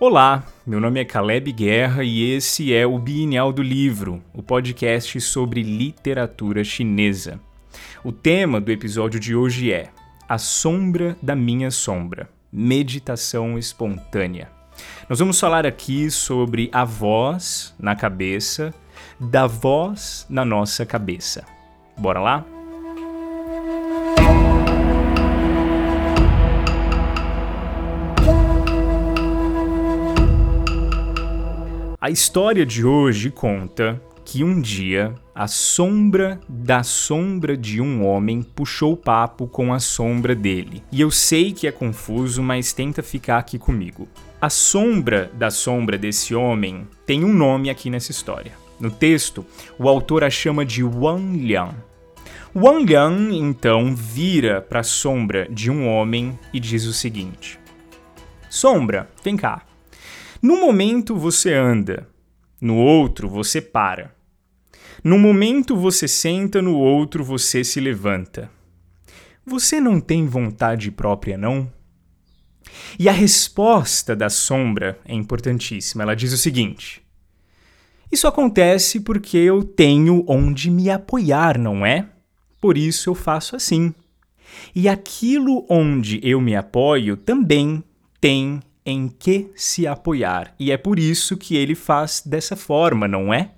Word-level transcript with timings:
Olá, 0.00 0.44
meu 0.64 0.80
nome 0.80 1.00
é 1.00 1.04
Caleb 1.04 1.50
Guerra 1.50 2.04
e 2.04 2.30
esse 2.30 2.72
é 2.72 2.86
o 2.86 3.00
Bienal 3.00 3.52
do 3.52 3.64
Livro, 3.64 4.22
o 4.32 4.40
podcast 4.40 5.20
sobre 5.20 5.60
literatura 5.60 6.62
chinesa. 6.62 7.40
O 8.04 8.12
tema 8.12 8.60
do 8.60 8.70
episódio 8.70 9.18
de 9.18 9.34
hoje 9.34 9.72
é 9.72 9.90
A 10.28 10.38
Sombra 10.38 11.16
da 11.20 11.34
Minha 11.34 11.72
Sombra 11.72 12.30
Meditação 12.52 13.58
Espontânea. 13.58 14.48
Nós 15.10 15.18
vamos 15.18 15.40
falar 15.40 15.66
aqui 15.66 16.08
sobre 16.12 16.70
a 16.72 16.84
voz 16.84 17.74
na 17.76 17.96
cabeça, 17.96 18.72
da 19.18 19.48
voz 19.48 20.24
na 20.30 20.44
nossa 20.44 20.86
cabeça. 20.86 21.44
Bora 21.98 22.20
lá? 22.20 22.57
A 32.08 32.10
história 32.10 32.64
de 32.64 32.86
hoje 32.86 33.30
conta 33.30 34.00
que 34.24 34.42
um 34.42 34.62
dia 34.62 35.14
a 35.34 35.46
sombra 35.46 36.40
da 36.48 36.82
sombra 36.82 37.54
de 37.54 37.82
um 37.82 38.02
homem 38.02 38.42
puxou 38.42 38.96
papo 38.96 39.46
com 39.46 39.74
a 39.74 39.78
sombra 39.78 40.34
dele. 40.34 40.82
E 40.90 41.02
eu 41.02 41.10
sei 41.10 41.52
que 41.52 41.66
é 41.66 41.70
confuso, 41.70 42.42
mas 42.42 42.72
tenta 42.72 43.02
ficar 43.02 43.36
aqui 43.36 43.58
comigo. 43.58 44.08
A 44.40 44.48
sombra 44.48 45.30
da 45.34 45.50
sombra 45.50 45.98
desse 45.98 46.34
homem 46.34 46.88
tem 47.04 47.24
um 47.24 47.34
nome 47.34 47.68
aqui 47.68 47.90
nessa 47.90 48.10
história. 48.10 48.52
No 48.80 48.90
texto, 48.90 49.44
o 49.78 49.86
autor 49.86 50.24
a 50.24 50.30
chama 50.30 50.64
de 50.64 50.82
Wang 50.82 51.36
Liang. 51.36 51.74
Wang 52.56 52.86
Liang 52.86 53.36
então 53.36 53.94
vira 53.94 54.62
para 54.62 54.80
a 54.80 54.82
sombra 54.82 55.46
de 55.50 55.70
um 55.70 55.86
homem 55.86 56.38
e 56.54 56.58
diz 56.58 56.86
o 56.86 56.92
seguinte: 56.94 57.60
Sombra, 58.48 59.10
vem 59.22 59.36
cá. 59.36 59.67
No 60.40 60.60
momento 60.60 61.16
você 61.16 61.52
anda, 61.52 62.08
no 62.60 62.76
outro 62.76 63.28
você 63.28 63.60
para. 63.60 64.14
No 65.02 65.18
momento 65.18 65.76
você 65.76 66.06
senta, 66.06 66.62
no 66.62 66.76
outro 66.76 67.24
você 67.24 67.64
se 67.64 67.80
levanta. 67.80 68.50
Você 69.44 69.80
não 69.80 70.00
tem 70.00 70.26
vontade 70.26 70.90
própria, 70.90 71.36
não? 71.36 71.72
E 72.98 73.08
a 73.08 73.12
resposta 73.12 74.14
da 74.14 74.28
sombra 74.28 74.98
é 75.04 75.14
importantíssima. 75.14 76.02
Ela 76.04 76.14
diz 76.14 76.32
o 76.32 76.38
seguinte: 76.38 77.02
Isso 78.12 78.28
acontece 78.28 79.00
porque 79.00 79.38
eu 79.38 79.64
tenho 79.64 80.24
onde 80.28 80.70
me 80.70 80.90
apoiar, 80.90 81.58
não 81.58 81.84
é? 81.84 82.08
Por 82.60 82.76
isso 82.76 83.10
eu 83.10 83.14
faço 83.14 83.56
assim. 83.56 83.92
E 84.74 84.88
aquilo 84.88 85.66
onde 85.68 86.20
eu 86.22 86.40
me 86.40 86.54
apoio 86.54 87.16
também 87.16 87.82
tem 88.20 88.60
em 88.88 89.06
que 89.06 89.50
se 89.54 89.86
apoiar. 89.86 90.54
E 90.58 90.72
é 90.72 90.78
por 90.78 90.98
isso 90.98 91.36
que 91.36 91.54
ele 91.54 91.74
faz 91.74 92.22
dessa 92.24 92.56
forma, 92.56 93.06
não 93.06 93.32
é? 93.34 93.50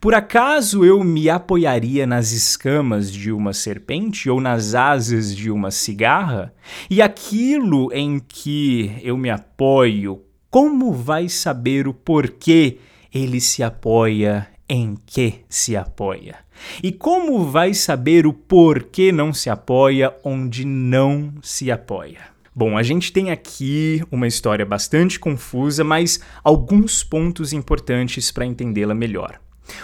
Por 0.00 0.14
acaso 0.14 0.82
eu 0.82 1.04
me 1.04 1.28
apoiaria 1.28 2.06
nas 2.06 2.32
escamas 2.32 3.12
de 3.12 3.30
uma 3.30 3.52
serpente 3.52 4.30
ou 4.30 4.40
nas 4.40 4.74
asas 4.74 5.36
de 5.36 5.50
uma 5.50 5.70
cigarra? 5.70 6.54
E 6.88 7.02
aquilo 7.02 7.92
em 7.92 8.18
que 8.18 8.98
eu 9.02 9.18
me 9.18 9.28
apoio, 9.28 10.22
como 10.50 10.90
vai 10.90 11.28
saber 11.28 11.86
o 11.86 11.92
porquê 11.92 12.78
ele 13.12 13.40
se 13.40 13.62
apoia 13.62 14.48
em 14.66 14.96
que 15.04 15.40
se 15.50 15.76
apoia? 15.76 16.36
E 16.82 16.90
como 16.90 17.44
vai 17.44 17.74
saber 17.74 18.26
o 18.26 18.32
porquê 18.32 19.12
não 19.12 19.34
se 19.34 19.50
apoia 19.50 20.14
onde 20.24 20.64
não 20.64 21.34
se 21.42 21.70
apoia? 21.70 22.35
Bom, 22.58 22.78
a 22.78 22.82
gente 22.82 23.12
tem 23.12 23.30
aqui 23.30 24.02
uma 24.10 24.26
história 24.26 24.64
bastante 24.64 25.20
confusa, 25.20 25.84
mas 25.84 26.20
alguns 26.42 27.04
pontos 27.04 27.52
importantes 27.52 28.30
para 28.30 28.46
entendê-la 28.46 28.94
melhor. 28.94 29.38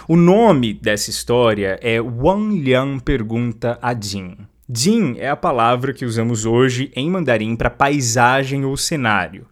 O 0.07 0.15
nome 0.15 0.73
dessa 0.73 1.11
história 1.11 1.77
é 1.83 2.01
Wang 2.01 2.59
Liang 2.59 2.99
Pergunta 2.99 3.77
a 3.79 3.93
Jin. 3.93 4.37
Jin 4.67 5.17
é 5.19 5.29
a 5.29 5.35
palavra 5.35 5.93
que 5.93 6.03
usamos 6.03 6.47
hoje 6.47 6.91
em 6.95 7.11
mandarim 7.11 7.55
para 7.55 7.69
paisagem 7.69 8.65
ou 8.65 8.75
cenário. 8.75 9.45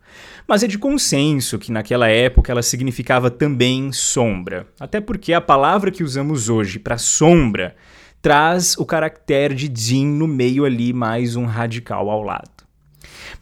Mas 0.47 0.63
é 0.63 0.67
de 0.67 0.79
consenso 0.79 1.59
que 1.59 1.71
naquela 1.71 2.07
época 2.07 2.51
ela 2.51 2.63
significava 2.63 3.29
também 3.29 3.91
sombra. 3.91 4.65
Até 4.79 4.99
porque 4.99 5.31
a 5.31 5.39
palavra 5.39 5.91
que 5.91 6.03
usamos 6.03 6.49
hoje 6.49 6.79
para 6.79 6.97
sombra 6.97 7.75
traz 8.19 8.75
o 8.79 8.85
caractere 8.85 9.53
de 9.53 9.71
Jin 9.79 10.07
no 10.07 10.27
meio 10.27 10.65
ali, 10.65 10.91
mais 10.91 11.35
um 11.35 11.45
radical 11.45 12.09
ao 12.09 12.23
lado. 12.23 12.60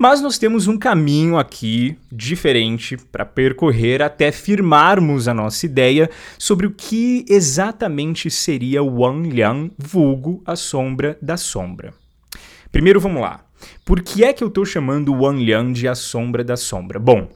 Mas 0.02 0.22
nós 0.22 0.38
temos 0.38 0.66
um 0.66 0.78
caminho 0.78 1.38
aqui 1.38 1.98
diferente 2.10 2.96
para 3.12 3.26
percorrer 3.26 4.02
até 4.02 4.32
firmarmos 4.32 5.28
a 5.28 5.34
nossa 5.34 5.66
ideia 5.66 6.10
sobre 6.38 6.66
o 6.66 6.72
que 6.72 7.26
exatamente 7.28 8.32
seria 8.32 8.82
o 8.82 9.02
Wang 9.02 9.30
Liang, 9.30 9.70
vulgo 9.78 10.42
a 10.46 10.56
sombra 10.56 11.18
da 11.22 11.36
sombra. 11.36 11.94
Primeiro 12.72 13.02
vamos 13.02 13.22
lá. 13.22 13.44
Por 13.84 14.02
que 14.02 14.24
é 14.24 14.32
que 14.32 14.42
eu 14.42 14.48
estou 14.48 14.66
chamando 14.66 15.14
o 15.14 15.26
Wang 15.26 15.44
Liang 15.44 15.74
de 15.74 15.86
a 15.86 15.96
sombra 15.96 16.46
da 16.46 16.56
sombra? 16.56 16.98
Bom, 16.98 17.28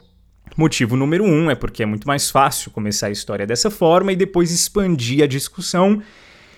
Motivo 0.55 0.95
número 0.95 1.23
um 1.25 1.49
é 1.49 1.55
porque 1.55 1.81
é 1.81 1.85
muito 1.85 2.07
mais 2.07 2.29
fácil 2.29 2.69
começar 2.69 3.07
a 3.07 3.11
história 3.11 3.45
dessa 3.45 3.71
forma 3.71 4.11
e 4.11 4.15
depois 4.15 4.51
expandir 4.51 5.23
a 5.23 5.27
discussão 5.27 6.01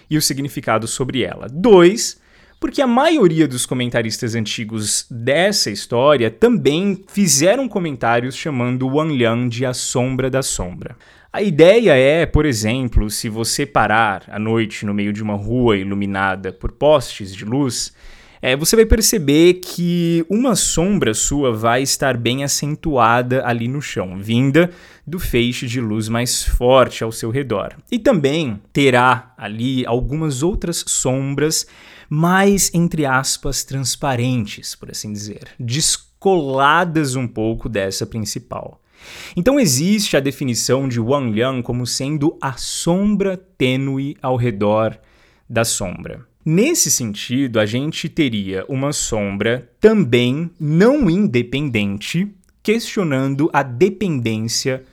e 0.09 0.17
o 0.17 0.21
significado 0.21 0.85
sobre 0.85 1.23
ela. 1.23 1.47
Dois, 1.49 2.19
porque 2.65 2.81
a 2.81 2.87
maioria 2.87 3.47
dos 3.47 3.63
comentaristas 3.63 4.33
antigos 4.33 5.05
dessa 5.07 5.69
história 5.69 6.31
também 6.31 7.03
fizeram 7.07 7.67
comentários 7.67 8.35
chamando 8.35 8.87
Wang 8.87 9.15
Liang 9.15 9.47
de 9.49 9.67
a 9.67 9.71
sombra 9.71 10.31
da 10.31 10.41
sombra. 10.41 10.97
A 11.31 11.43
ideia 11.43 11.93
é, 11.93 12.25
por 12.25 12.43
exemplo, 12.43 13.07
se 13.11 13.29
você 13.29 13.67
parar 13.67 14.23
à 14.29 14.39
noite 14.39 14.83
no 14.83 14.95
meio 14.95 15.13
de 15.13 15.21
uma 15.21 15.35
rua 15.35 15.77
iluminada 15.77 16.51
por 16.51 16.71
postes 16.71 17.35
de 17.35 17.45
luz, 17.45 17.93
é, 18.41 18.55
você 18.55 18.75
vai 18.75 18.85
perceber 18.87 19.61
que 19.63 20.25
uma 20.27 20.55
sombra 20.55 21.13
sua 21.13 21.51
vai 21.53 21.83
estar 21.83 22.17
bem 22.17 22.43
acentuada 22.43 23.45
ali 23.45 23.67
no 23.67 23.79
chão, 23.79 24.17
vinda 24.19 24.71
do 25.05 25.19
feixe 25.19 25.67
de 25.67 25.79
luz 25.79 26.09
mais 26.09 26.43
forte 26.43 27.03
ao 27.03 27.11
seu 27.11 27.29
redor. 27.29 27.75
E 27.91 27.99
também 27.99 28.59
terá 28.73 29.35
ali 29.37 29.85
algumas 29.85 30.41
outras 30.41 30.83
sombras 30.87 31.67
mais, 32.09 32.71
entre 32.73 33.05
aspas, 33.05 33.63
transparentes, 33.63 34.75
por 34.75 34.91
assim 34.91 35.11
dizer, 35.11 35.47
descoladas 35.59 37.15
um 37.15 37.27
pouco 37.27 37.67
dessa 37.67 38.05
principal. 38.05 38.81
Então 39.35 39.59
existe 39.59 40.17
a 40.17 40.19
definição 40.19 40.87
de 40.87 40.99
Wang 40.99 41.31
Liang 41.31 41.61
como 41.61 41.85
sendo 41.85 42.37
a 42.41 42.53
sombra 42.53 43.37
tênue 43.37 44.17
ao 44.21 44.35
redor 44.35 44.97
da 45.49 45.63
sombra. 45.63 46.25
Nesse 46.43 46.91
sentido, 46.91 47.59
a 47.59 47.65
gente 47.65 48.07
teria 48.07 48.65
uma 48.69 48.93
sombra 48.93 49.67
também 49.79 50.51
não 50.59 51.09
independente, 51.09 52.27
questionando 52.61 53.49
a 53.51 53.63
dependência 53.63 54.83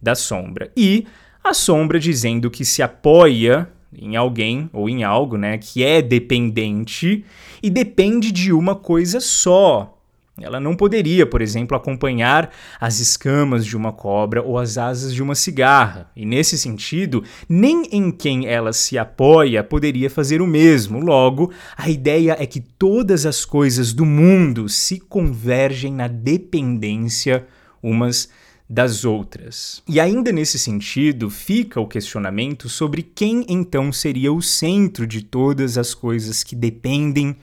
da 0.00 0.14
sombra. 0.14 0.70
E 0.76 1.06
a 1.42 1.52
sombra 1.52 1.98
dizendo 1.98 2.50
que 2.50 2.64
se 2.64 2.80
apoia 2.80 3.68
em 3.96 4.16
alguém 4.16 4.70
ou 4.72 4.88
em 4.88 5.02
algo, 5.04 5.36
né, 5.36 5.58
que 5.58 5.82
é 5.84 6.00
dependente 6.00 7.24
e 7.62 7.70
depende 7.70 8.30
de 8.32 8.52
uma 8.52 8.74
coisa 8.74 9.20
só. 9.20 9.96
Ela 10.40 10.58
não 10.58 10.74
poderia, 10.74 11.26
por 11.26 11.42
exemplo, 11.42 11.76
acompanhar 11.76 12.50
as 12.80 12.98
escamas 12.98 13.66
de 13.66 13.76
uma 13.76 13.92
cobra 13.92 14.42
ou 14.42 14.58
as 14.58 14.78
asas 14.78 15.12
de 15.12 15.22
uma 15.22 15.34
cigarra. 15.34 16.10
E 16.16 16.24
nesse 16.24 16.56
sentido, 16.56 17.22
nem 17.46 17.82
em 17.92 18.10
quem 18.10 18.46
ela 18.46 18.72
se 18.72 18.96
apoia 18.96 19.62
poderia 19.62 20.08
fazer 20.08 20.40
o 20.40 20.46
mesmo. 20.46 20.98
Logo, 20.98 21.52
a 21.76 21.90
ideia 21.90 22.36
é 22.40 22.46
que 22.46 22.60
todas 22.60 23.26
as 23.26 23.44
coisas 23.44 23.92
do 23.92 24.06
mundo 24.06 24.66
se 24.68 24.98
convergem 24.98 25.92
na 25.92 26.08
dependência 26.08 27.46
umas 27.82 28.30
das 28.70 29.04
outras. 29.04 29.82
E 29.88 29.98
ainda 29.98 30.30
nesse 30.30 30.56
sentido, 30.56 31.28
fica 31.28 31.80
o 31.80 31.88
questionamento 31.88 32.68
sobre 32.68 33.02
quem 33.02 33.44
então 33.48 33.92
seria 33.92 34.32
o 34.32 34.40
centro 34.40 35.08
de 35.08 35.24
todas 35.24 35.76
as 35.76 35.92
coisas 35.92 36.44
que 36.44 36.54
dependem 36.54 37.34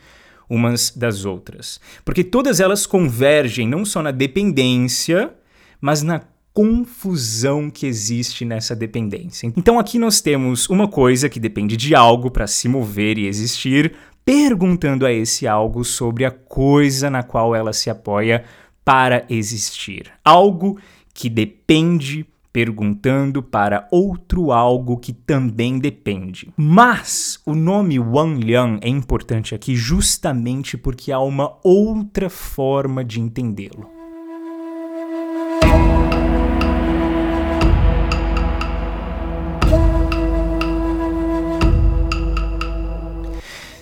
umas 0.50 0.90
das 0.90 1.26
outras. 1.26 1.82
Porque 2.06 2.24
todas 2.24 2.62
elas 2.62 2.86
convergem 2.86 3.68
não 3.68 3.84
só 3.84 4.02
na 4.02 4.12
dependência, 4.12 5.34
mas 5.82 6.02
na 6.02 6.22
confusão 6.54 7.70
que 7.70 7.86
existe 7.86 8.46
nessa 8.46 8.74
dependência. 8.74 9.52
Então 9.58 9.78
aqui 9.78 10.00
nós 10.00 10.22
temos 10.22 10.70
uma 10.70 10.88
coisa 10.88 11.28
que 11.28 11.42
depende 11.42 11.76
de 11.76 11.94
algo 11.94 12.32
para 12.32 12.48
se 12.48 12.70
mover 12.70 13.18
e 13.18 13.28
existir, 13.28 13.94
perguntando 14.24 15.06
a 15.06 15.12
esse 15.12 15.46
algo 15.46 15.84
sobre 15.84 16.24
a 16.24 16.32
coisa 16.32 17.10
na 17.10 17.22
qual 17.22 17.54
ela 17.54 17.74
se 17.74 17.90
apoia 17.90 18.46
para 18.86 19.26
existir. 19.30 20.10
Algo 20.24 20.80
que 21.18 21.32
depende 21.32 22.28
perguntando 22.54 23.42
para 23.42 23.88
outro 23.92 24.52
algo 24.52 24.98
que 24.98 25.12
também 25.12 25.80
depende. 25.80 26.54
Mas 26.56 27.42
o 27.44 27.56
nome 27.56 28.00
Wang 28.00 28.40
Liang 28.40 28.80
é 28.84 28.88
importante 28.88 29.56
aqui 29.56 29.76
justamente 29.76 30.78
porque 30.78 31.12
há 31.12 31.20
uma 31.20 31.58
outra 31.64 32.30
forma 32.30 33.04
de 33.04 33.20
entendê-lo. 33.20 33.97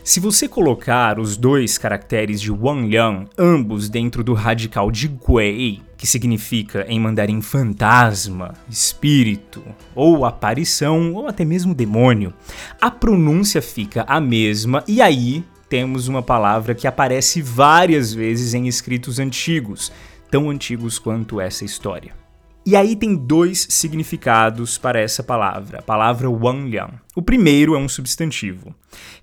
Se 0.05 0.19
você 0.19 0.47
colocar 0.47 1.19
os 1.19 1.35
dois 1.35 1.79
caracteres 1.79 2.39
de 2.39 2.51
Wanliang, 2.51 3.27
ambos 3.35 3.89
dentro 3.89 4.23
do 4.23 4.35
radical 4.35 4.91
de 4.91 5.07
Gui, 5.07 5.81
que 5.97 6.05
significa 6.05 6.85
em 6.87 6.99
mandarim 6.99 7.41
fantasma, 7.41 8.53
espírito, 8.69 9.63
ou 9.95 10.23
aparição, 10.23 11.11
ou 11.15 11.27
até 11.27 11.43
mesmo 11.43 11.73
demônio, 11.73 12.31
a 12.79 12.91
pronúncia 12.91 13.63
fica 13.63 14.05
a 14.07 14.21
mesma 14.21 14.83
e 14.87 15.01
aí 15.01 15.43
temos 15.67 16.07
uma 16.07 16.21
palavra 16.21 16.75
que 16.75 16.85
aparece 16.85 17.41
várias 17.41 18.13
vezes 18.13 18.53
em 18.53 18.67
escritos 18.67 19.17
antigos, 19.17 19.91
tão 20.29 20.51
antigos 20.51 20.99
quanto 20.99 21.41
essa 21.41 21.65
história. 21.65 22.24
E 22.67 22.75
aí 22.75 22.95
tem 22.95 23.15
dois 23.15 23.67
significados 23.69 24.75
para 24.75 24.99
essa 24.99 25.21
palavra, 25.21 25.79
a 25.79 25.81
palavra 25.83 26.27
Wanliang. 26.27 26.93
O 27.15 27.21
primeiro 27.21 27.75
é 27.75 27.77
um 27.77 27.87
substantivo, 27.87 28.73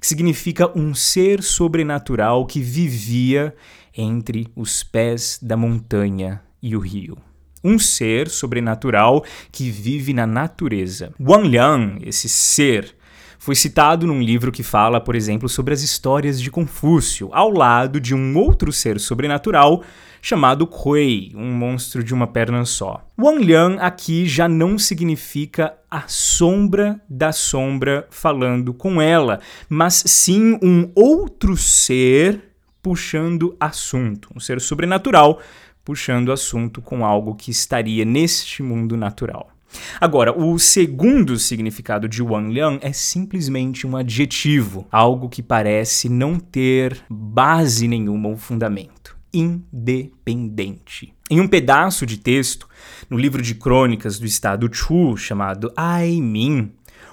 que 0.00 0.06
significa 0.06 0.70
um 0.78 0.94
ser 0.94 1.42
sobrenatural 1.42 2.46
que 2.46 2.60
vivia 2.60 3.52
entre 3.96 4.46
os 4.54 4.84
pés 4.84 5.40
da 5.42 5.56
montanha 5.56 6.40
e 6.62 6.76
o 6.76 6.78
rio. 6.78 7.18
Um 7.64 7.80
ser 7.80 8.28
sobrenatural 8.28 9.24
que 9.50 9.70
vive 9.70 10.14
na 10.14 10.24
natureza. 10.26 11.12
Wanliang, 11.20 11.98
esse 12.06 12.28
ser, 12.28 12.94
foi 13.42 13.56
citado 13.56 14.06
num 14.06 14.22
livro 14.22 14.52
que 14.52 14.62
fala, 14.62 15.00
por 15.00 15.16
exemplo, 15.16 15.48
sobre 15.48 15.74
as 15.74 15.82
histórias 15.82 16.40
de 16.40 16.48
Confúcio, 16.48 17.28
ao 17.32 17.50
lado 17.50 18.00
de 18.00 18.14
um 18.14 18.38
outro 18.38 18.70
ser 18.70 19.00
sobrenatural 19.00 19.82
chamado 20.22 20.64
Kuei, 20.64 21.32
um 21.34 21.50
monstro 21.52 22.04
de 22.04 22.14
uma 22.14 22.28
perna 22.28 22.64
só. 22.64 23.04
Wanliang 23.20 23.78
aqui 23.80 24.26
já 24.26 24.48
não 24.48 24.78
significa 24.78 25.74
a 25.90 26.04
sombra 26.06 27.00
da 27.10 27.32
sombra 27.32 28.06
falando 28.10 28.72
com 28.72 29.02
ela, 29.02 29.40
mas 29.68 30.04
sim 30.06 30.56
um 30.62 30.92
outro 30.94 31.56
ser 31.56 32.40
puxando 32.80 33.56
assunto, 33.58 34.28
um 34.36 34.38
ser 34.38 34.60
sobrenatural 34.60 35.40
puxando 35.84 36.30
assunto 36.30 36.80
com 36.80 37.04
algo 37.04 37.34
que 37.34 37.50
estaria 37.50 38.04
neste 38.04 38.62
mundo 38.62 38.96
natural. 38.96 39.51
Agora, 40.00 40.36
o 40.36 40.58
segundo 40.58 41.38
significado 41.38 42.08
de 42.08 42.22
Wanliang 42.22 42.78
é 42.82 42.92
simplesmente 42.92 43.86
um 43.86 43.96
adjetivo, 43.96 44.86
algo 44.90 45.28
que 45.28 45.42
parece 45.42 46.08
não 46.08 46.38
ter 46.38 46.98
base 47.08 47.86
nenhuma 47.88 48.28
ou 48.28 48.36
fundamento. 48.36 49.16
Independente. 49.32 51.14
Em 51.30 51.40
um 51.40 51.48
pedaço 51.48 52.04
de 52.04 52.18
texto, 52.18 52.68
no 53.08 53.16
livro 53.16 53.40
de 53.40 53.54
crônicas 53.54 54.18
do 54.18 54.26
estado 54.26 54.68
Chu, 54.70 55.16
chamado 55.16 55.72
Ai 55.74 56.20
Min, 56.20 56.70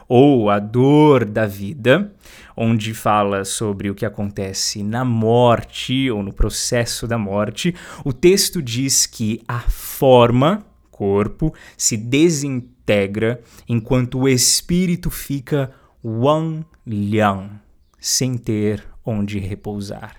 ou 0.09 0.49
A 0.49 0.57
Dor 0.57 1.23
da 1.23 1.45
Vida, 1.45 2.11
onde 2.57 2.93
fala 2.93 3.45
sobre 3.45 3.91
o 3.91 3.95
que 3.95 4.05
acontece 4.05 4.83
na 4.83 5.05
morte 5.05 6.09
ou 6.09 6.23
no 6.23 6.33
processo 6.33 7.07
da 7.07 7.17
morte, 7.17 7.75
o 8.03 8.11
texto 8.11 8.61
diz 8.61 9.05
que 9.05 9.41
a 9.47 9.59
forma 9.59 10.65
corpo 10.99 11.53
se 11.77 11.95
desintegra 11.95 13.39
enquanto 13.69 14.19
o 14.19 14.27
espírito 14.27 15.09
fica 15.09 15.71
Wang 16.03 16.65
Liang, 16.85 17.51
sem 17.97 18.37
ter 18.37 18.83
onde 19.05 19.39
repousar, 19.39 20.17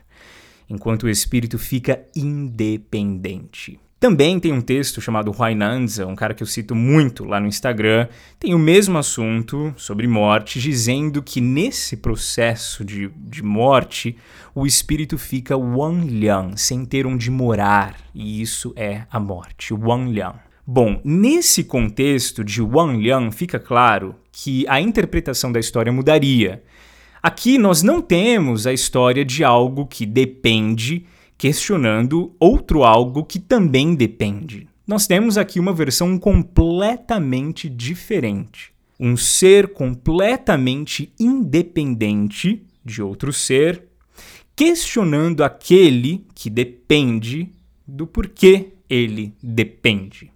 enquanto 0.71 1.03
o 1.03 1.11
espírito 1.11 1.59
fica 1.59 2.01
independente. 2.17 3.79
Também 3.99 4.41
tem 4.41 4.51
um 4.51 4.63
texto 4.63 5.03
chamado 5.03 5.31
Huainanza, 5.31 6.07
um 6.07 6.17
cara 6.17 6.33
que 6.33 6.43
eu 6.43 6.47
cito 6.47 6.75
muito 6.75 7.27
lá 7.27 7.39
no 7.39 7.47
Instagram, 7.47 8.09
tem 8.39 8.55
o 8.55 8.59
mesmo 8.59 8.97
assunto 8.97 9.75
sobre 9.77 10.07
morte, 10.07 10.59
dizendo 10.59 11.23
que 11.23 11.43
nesse 11.43 11.99
processo 11.99 12.83
de, 12.83 13.09
de 13.15 13.43
morte, 13.43 14.17
o 14.55 14.67
espírito 14.67 15.19
fica 15.19 15.59
Wanliang, 15.59 16.59
sem 16.59 16.87
ter 16.87 17.07
onde 17.07 17.31
morar, 17.31 17.95
e 18.15 18.41
isso 18.41 18.73
é 18.75 19.03
a 19.11 19.21
morte, 19.21 19.75
Wanliang. 19.75 20.50
Bom, 20.73 21.01
nesse 21.03 21.65
contexto 21.65 22.45
de 22.45 22.63
Wang 22.63 23.03
Liang, 23.03 23.35
fica 23.35 23.59
claro 23.59 24.15
que 24.31 24.65
a 24.69 24.81
interpretação 24.81 25.51
da 25.51 25.59
história 25.59 25.93
mudaria. 25.93 26.63
Aqui 27.21 27.59
nós 27.59 27.83
não 27.83 28.01
temos 28.01 28.69
a 28.69 28.73
história 28.73 29.25
de 29.25 29.43
algo 29.43 29.85
que 29.85 30.07
depende, 30.07 31.07
questionando 31.37 32.37
outro 32.39 32.85
algo 32.85 33.25
que 33.25 33.41
também 33.41 33.97
depende. 33.97 34.69
Nós 34.87 35.09
temos 35.09 35.37
aqui 35.37 35.59
uma 35.59 35.73
versão 35.73 36.17
completamente 36.17 37.69
diferente. 37.69 38.73
Um 38.97 39.17
ser 39.17 39.73
completamente 39.73 41.13
independente 41.19 42.65
de 42.85 43.03
outro 43.03 43.33
ser, 43.33 43.89
questionando 44.55 45.43
aquele 45.43 46.25
que 46.33 46.49
depende 46.49 47.53
do 47.85 48.07
porquê 48.07 48.69
ele 48.89 49.35
depende. 49.43 50.31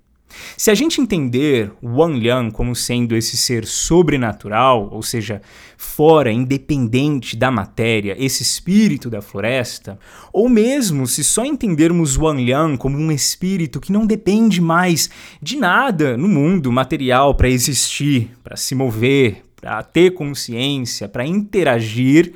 Se 0.57 0.71
a 0.71 0.75
gente 0.75 1.01
entender 1.01 1.73
Wang 1.83 2.19
Liang 2.19 2.51
como 2.51 2.75
sendo 2.75 3.17
esse 3.17 3.37
ser 3.37 3.67
sobrenatural, 3.67 4.89
ou 4.93 5.03
seja, 5.03 5.43
fora, 5.77 6.33
independente 6.33 7.37
da 7.37 7.51
matéria, 7.51 8.17
esse 8.19 8.43
espírito 8.43 9.11
da 9.11 9.21
floresta, 9.21 9.99
ou 10.33 10.49
mesmo 10.49 11.07
se 11.07 11.25
só 11.25 11.45
entendermos 11.45 12.17
Wang 12.17 12.43
Liang 12.43 12.77
como 12.77 12.97
um 12.97 13.11
espírito 13.11 13.81
que 13.81 13.93
não 13.93 14.07
depende 14.07 14.61
mais 14.61 15.11
de 15.43 15.57
nada 15.57 16.17
no 16.17 16.29
mundo 16.29 16.71
material 16.73 17.35
para 17.35 17.49
existir, 17.49 18.31
para 18.43 18.57
se 18.57 18.75
mover, 18.75 19.45
para 19.61 19.83
ter 19.83 20.13
consciência, 20.13 21.09
para 21.09 21.27
interagir, 21.27 22.35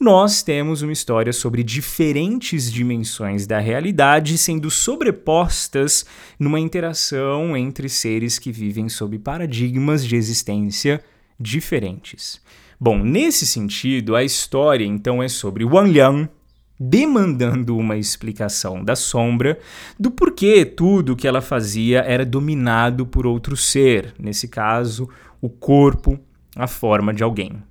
nós 0.00 0.42
temos 0.42 0.80
uma 0.80 0.94
história 0.94 1.30
sobre 1.30 1.62
diferentes 1.62 2.72
dimensões 2.72 3.46
da 3.46 3.58
realidade 3.58 4.38
sendo 4.38 4.70
sobrepostas 4.70 6.06
numa 6.38 6.58
interação 6.58 7.54
entre 7.54 7.86
seres 7.86 8.38
que 8.38 8.50
vivem 8.50 8.88
sob 8.88 9.18
paradigmas 9.18 10.02
de 10.06 10.16
existência 10.16 11.04
diferentes. 11.38 12.40
Bom, 12.80 12.98
nesse 13.04 13.46
sentido, 13.46 14.16
a 14.16 14.24
história 14.24 14.86
então 14.86 15.22
é 15.22 15.28
sobre 15.28 15.66
Wang 15.66 15.90
Liang 15.90 16.30
demandando 16.78 17.76
uma 17.76 17.98
explicação 17.98 18.82
da 18.82 18.96
sombra 18.96 19.58
do 19.98 20.10
porquê 20.10 20.64
tudo 20.64 21.14
que 21.14 21.28
ela 21.28 21.42
fazia 21.42 22.00
era 22.00 22.24
dominado 22.24 23.04
por 23.04 23.26
outro 23.26 23.54
ser, 23.54 24.14
nesse 24.18 24.48
caso, 24.48 25.10
o 25.42 25.50
corpo, 25.50 26.18
a 26.56 26.66
forma 26.66 27.12
de 27.12 27.22
alguém. 27.22 27.62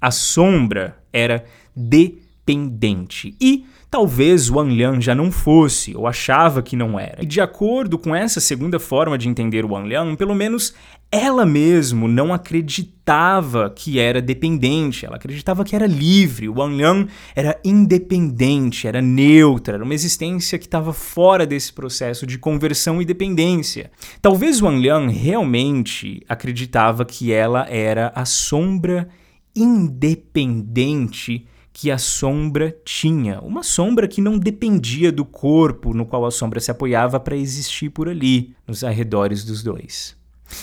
A 0.00 0.10
sombra 0.10 1.03
era 1.14 1.44
dependente. 1.74 3.34
E 3.40 3.64
talvez 3.88 4.50
Wang 4.50 4.74
Liang 4.74 5.00
já 5.00 5.14
não 5.14 5.30
fosse, 5.30 5.96
ou 5.96 6.08
achava 6.08 6.60
que 6.60 6.74
não 6.74 6.98
era. 6.98 7.22
E 7.22 7.26
de 7.26 7.40
acordo 7.40 7.96
com 7.96 8.12
essa 8.12 8.40
segunda 8.40 8.80
forma 8.80 9.16
de 9.16 9.28
entender 9.28 9.64
Wang 9.64 9.88
Liang, 9.88 10.16
pelo 10.16 10.34
menos 10.34 10.74
ela 11.12 11.46
mesmo 11.46 12.08
não 12.08 12.34
acreditava 12.34 13.70
que 13.70 14.00
era 14.00 14.20
dependente, 14.20 15.06
ela 15.06 15.14
acreditava 15.14 15.62
que 15.64 15.76
era 15.76 15.86
livre. 15.86 16.48
O 16.48 16.58
Wang 16.58 16.76
Liang 16.76 17.08
era 17.36 17.56
independente, 17.64 18.88
era 18.88 19.00
neutra, 19.00 19.74
era 19.74 19.84
uma 19.84 19.94
existência 19.94 20.58
que 20.58 20.66
estava 20.66 20.92
fora 20.92 21.46
desse 21.46 21.72
processo 21.72 22.26
de 22.26 22.36
conversão 22.36 23.00
e 23.00 23.04
dependência. 23.04 23.92
Talvez 24.20 24.60
Wang 24.60 24.80
Liang 24.80 25.12
realmente 25.12 26.20
acreditava 26.28 27.04
que 27.04 27.32
ela 27.32 27.64
era 27.70 28.10
a 28.12 28.24
sombra 28.24 29.08
independente 29.54 31.46
que 31.72 31.90
a 31.90 31.98
sombra 31.98 32.74
tinha. 32.84 33.40
Uma 33.40 33.64
sombra 33.64 34.06
que 34.06 34.20
não 34.20 34.38
dependia 34.38 35.10
do 35.10 35.24
corpo 35.24 35.92
no 35.92 36.06
qual 36.06 36.24
a 36.24 36.30
sombra 36.30 36.60
se 36.60 36.70
apoiava 36.70 37.18
para 37.18 37.36
existir 37.36 37.90
por 37.90 38.08
ali, 38.08 38.54
nos 38.66 38.84
arredores 38.84 39.44
dos 39.44 39.62
dois. 39.62 40.16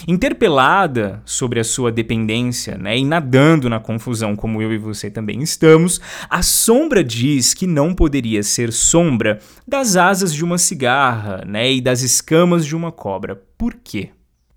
Interpelada 0.07 1.21
sobre 1.25 1.59
a 1.59 1.63
sua 1.63 1.91
dependência, 1.91 2.77
né, 2.77 2.97
e 2.97 3.03
nadando 3.03 3.69
na 3.69 3.79
confusão 3.79 4.35
como 4.35 4.61
eu 4.61 4.71
e 4.71 4.77
você 4.77 5.09
também 5.09 5.41
estamos, 5.41 5.99
a 6.29 6.41
sombra 6.41 7.03
diz 7.03 7.53
que 7.53 7.67
não 7.67 7.93
poderia 7.93 8.41
ser 8.43 8.71
sombra 8.71 9.39
das 9.67 9.95
asas 9.95 10.33
de 10.33 10.45
uma 10.45 10.57
cigarra, 10.57 11.43
né, 11.45 11.73
e 11.73 11.81
das 11.81 12.03
escamas 12.03 12.65
de 12.65 12.75
uma 12.75 12.91
cobra. 12.91 13.41
Por 13.57 13.75
quê? 13.83 14.11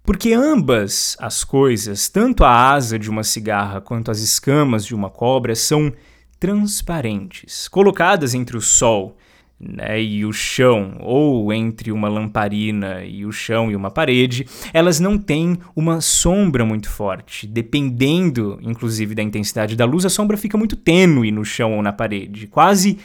Porque 0.04 0.34
ambas 0.34 1.16
as 1.18 1.42
coisas, 1.44 2.10
tanto 2.10 2.44
a 2.44 2.72
asa 2.72 2.98
de 2.98 3.08
uma 3.08 3.24
cigarra 3.24 3.80
quanto 3.80 4.10
as 4.10 4.18
escamas 4.18 4.84
de 4.84 4.94
uma 4.94 5.08
cobra, 5.08 5.54
são 5.54 5.90
transparentes, 6.38 7.68
colocadas 7.68 8.34
entre 8.34 8.54
o 8.54 8.60
sol 8.60 9.16
né, 9.58 10.02
e 10.02 10.26
o 10.26 10.32
chão, 10.32 10.98
ou 11.00 11.50
entre 11.54 11.90
uma 11.90 12.06
lamparina 12.08 13.02
e 13.02 13.24
o 13.24 13.32
chão 13.32 13.70
e 13.70 13.76
uma 13.76 13.90
parede, 13.90 14.46
elas 14.74 15.00
não 15.00 15.16
têm 15.16 15.56
uma 15.74 16.02
sombra 16.02 16.66
muito 16.66 16.90
forte. 16.90 17.46
Dependendo, 17.46 18.58
inclusive, 18.60 19.14
da 19.14 19.22
intensidade 19.22 19.74
da 19.74 19.86
luz, 19.86 20.04
a 20.04 20.10
sombra 20.10 20.36
fica 20.36 20.58
muito 20.58 20.76
tênue 20.76 21.30
no 21.30 21.46
chão 21.46 21.74
ou 21.74 21.82
na 21.82 21.94
parede, 21.94 22.46
quase 22.46 22.98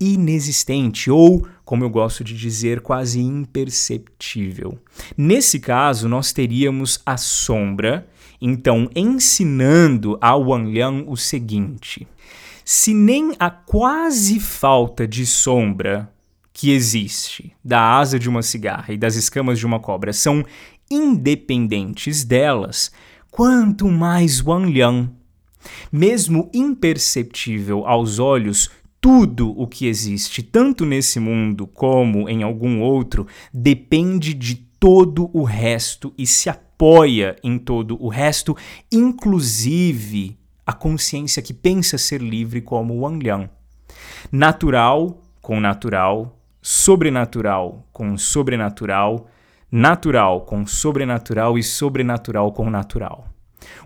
inexistente 0.00 1.10
ou, 1.10 1.46
como 1.64 1.84
eu 1.84 1.90
gosto 1.90 2.24
de 2.24 2.34
dizer, 2.34 2.80
quase 2.80 3.20
imperceptível. 3.20 4.78
Nesse 5.16 5.60
caso, 5.60 6.08
nós 6.08 6.32
teríamos 6.32 7.00
a 7.04 7.16
sombra, 7.16 8.08
então 8.40 8.90
ensinando 8.96 10.16
a 10.20 10.34
Wang 10.34 10.72
Liang 10.72 11.04
o 11.06 11.16
seguinte: 11.16 12.08
se 12.64 12.94
nem 12.94 13.34
a 13.38 13.50
quase 13.50 14.40
falta 14.40 15.06
de 15.06 15.26
sombra 15.26 16.10
que 16.52 16.70
existe 16.70 17.52
da 17.64 17.98
asa 17.98 18.18
de 18.18 18.28
uma 18.28 18.42
cigarra 18.42 18.92
e 18.92 18.98
das 18.98 19.14
escamas 19.14 19.58
de 19.58 19.66
uma 19.66 19.80
cobra 19.80 20.12
são 20.12 20.44
independentes 20.90 22.24
delas, 22.24 22.90
quanto 23.30 23.88
mais 23.88 24.44
Wang 24.44 24.72
Liang. 24.72 25.10
Mesmo 25.92 26.50
imperceptível 26.52 27.86
aos 27.86 28.18
olhos, 28.18 28.70
tudo 29.00 29.58
o 29.58 29.66
que 29.66 29.86
existe, 29.86 30.42
tanto 30.42 30.84
nesse 30.84 31.18
mundo 31.18 31.66
como 31.66 32.28
em 32.28 32.42
algum 32.42 32.80
outro, 32.80 33.26
depende 33.52 34.34
de 34.34 34.54
todo 34.54 35.30
o 35.32 35.42
resto 35.42 36.12
e 36.18 36.26
se 36.26 36.50
apoia 36.50 37.36
em 37.42 37.58
todo 37.58 38.02
o 38.02 38.08
resto, 38.08 38.56
inclusive 38.92 40.38
a 40.66 40.72
consciência 40.72 41.42
que 41.42 41.54
pensa 41.54 41.98
ser 41.98 42.20
livre 42.20 42.60
como 42.60 43.00
Wang 43.00 43.24
Liang. 43.24 43.48
Natural 44.30 45.20
com 45.40 45.58
natural, 45.58 46.38
sobrenatural 46.62 47.88
com 47.92 48.16
sobrenatural, 48.16 49.28
natural 49.70 50.42
com 50.42 50.66
sobrenatural 50.66 51.58
e 51.58 51.62
sobrenatural 51.62 52.52
com 52.52 52.70
natural. 52.70 53.28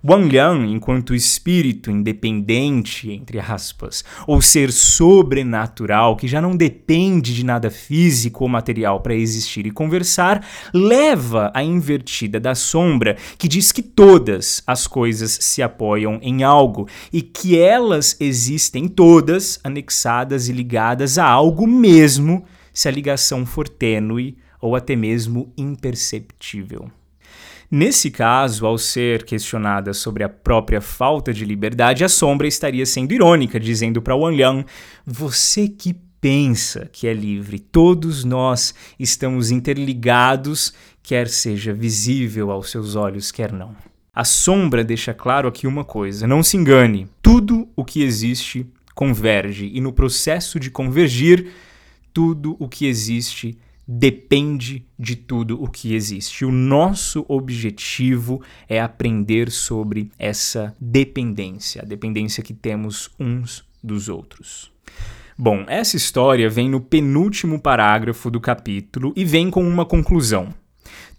Wang 0.02 0.28
Liang, 0.28 0.70
enquanto 0.70 1.14
espírito 1.14 1.90
independente, 1.90 3.10
entre 3.10 3.40
aspas, 3.40 4.04
ou 4.26 4.40
ser 4.40 4.70
sobrenatural, 4.70 6.16
que 6.16 6.28
já 6.28 6.40
não 6.40 6.56
depende 6.56 7.34
de 7.34 7.44
nada 7.44 7.70
físico 7.70 8.44
ou 8.44 8.50
material 8.50 9.00
para 9.00 9.14
existir 9.14 9.66
e 9.66 9.70
conversar, 9.70 10.46
leva 10.72 11.50
a 11.54 11.62
invertida 11.62 12.38
da 12.38 12.54
sombra, 12.54 13.16
que 13.38 13.48
diz 13.48 13.72
que 13.72 13.82
todas 13.82 14.62
as 14.66 14.86
coisas 14.86 15.38
se 15.40 15.62
apoiam 15.62 16.18
em 16.22 16.42
algo 16.42 16.88
e 17.12 17.22
que 17.22 17.58
elas 17.58 18.16
existem 18.20 18.88
todas 18.88 19.58
anexadas 19.64 20.48
e 20.48 20.52
ligadas 20.52 21.18
a 21.18 21.26
algo 21.26 21.66
mesmo, 21.66 22.44
se 22.72 22.88
a 22.88 22.90
ligação 22.90 23.46
for 23.46 23.68
tênue 23.68 24.36
ou 24.60 24.74
até 24.74 24.96
mesmo 24.96 25.52
imperceptível. 25.56 26.90
Nesse 27.76 28.08
caso, 28.08 28.66
ao 28.66 28.78
ser 28.78 29.24
questionada 29.24 29.92
sobre 29.92 30.22
a 30.22 30.28
própria 30.28 30.80
falta 30.80 31.34
de 31.34 31.44
liberdade, 31.44 32.04
a 32.04 32.08
sombra 32.08 32.46
estaria 32.46 32.86
sendo 32.86 33.12
irônica, 33.12 33.58
dizendo 33.58 34.00
para 34.00 34.14
Wang 34.14 34.36
Liang: 34.36 34.64
Você 35.04 35.66
que 35.66 35.92
pensa 36.20 36.88
que 36.92 37.08
é 37.08 37.12
livre, 37.12 37.58
todos 37.58 38.22
nós 38.22 38.76
estamos 38.96 39.50
interligados, 39.50 40.72
quer 41.02 41.26
seja 41.26 41.74
visível 41.74 42.52
aos 42.52 42.70
seus 42.70 42.94
olhos, 42.94 43.32
quer 43.32 43.50
não. 43.52 43.74
A 44.14 44.22
sombra 44.22 44.84
deixa 44.84 45.12
claro 45.12 45.48
aqui 45.48 45.66
uma 45.66 45.82
coisa: 45.82 46.28
não 46.28 46.44
se 46.44 46.56
engane, 46.56 47.08
tudo 47.20 47.66
o 47.74 47.84
que 47.84 48.04
existe 48.04 48.68
converge, 48.94 49.68
e 49.74 49.80
no 49.80 49.92
processo 49.92 50.60
de 50.60 50.70
convergir, 50.70 51.48
tudo 52.12 52.54
o 52.60 52.68
que 52.68 52.86
existe 52.86 53.58
depende 53.86 54.86
de 54.98 55.16
tudo 55.16 55.62
o 55.62 55.68
que 55.68 55.94
existe. 55.94 56.44
O 56.44 56.50
nosso 56.50 57.24
objetivo 57.28 58.42
é 58.68 58.80
aprender 58.80 59.50
sobre 59.50 60.10
essa 60.18 60.74
dependência, 60.80 61.82
a 61.82 61.84
dependência 61.84 62.42
que 62.42 62.54
temos 62.54 63.10
uns 63.18 63.64
dos 63.82 64.08
outros. 64.08 64.72
Bom, 65.36 65.64
essa 65.66 65.96
história 65.96 66.48
vem 66.48 66.70
no 66.70 66.80
penúltimo 66.80 67.60
parágrafo 67.60 68.30
do 68.30 68.40
capítulo 68.40 69.12
e 69.16 69.24
vem 69.24 69.50
com 69.50 69.66
uma 69.66 69.84
conclusão. 69.84 70.54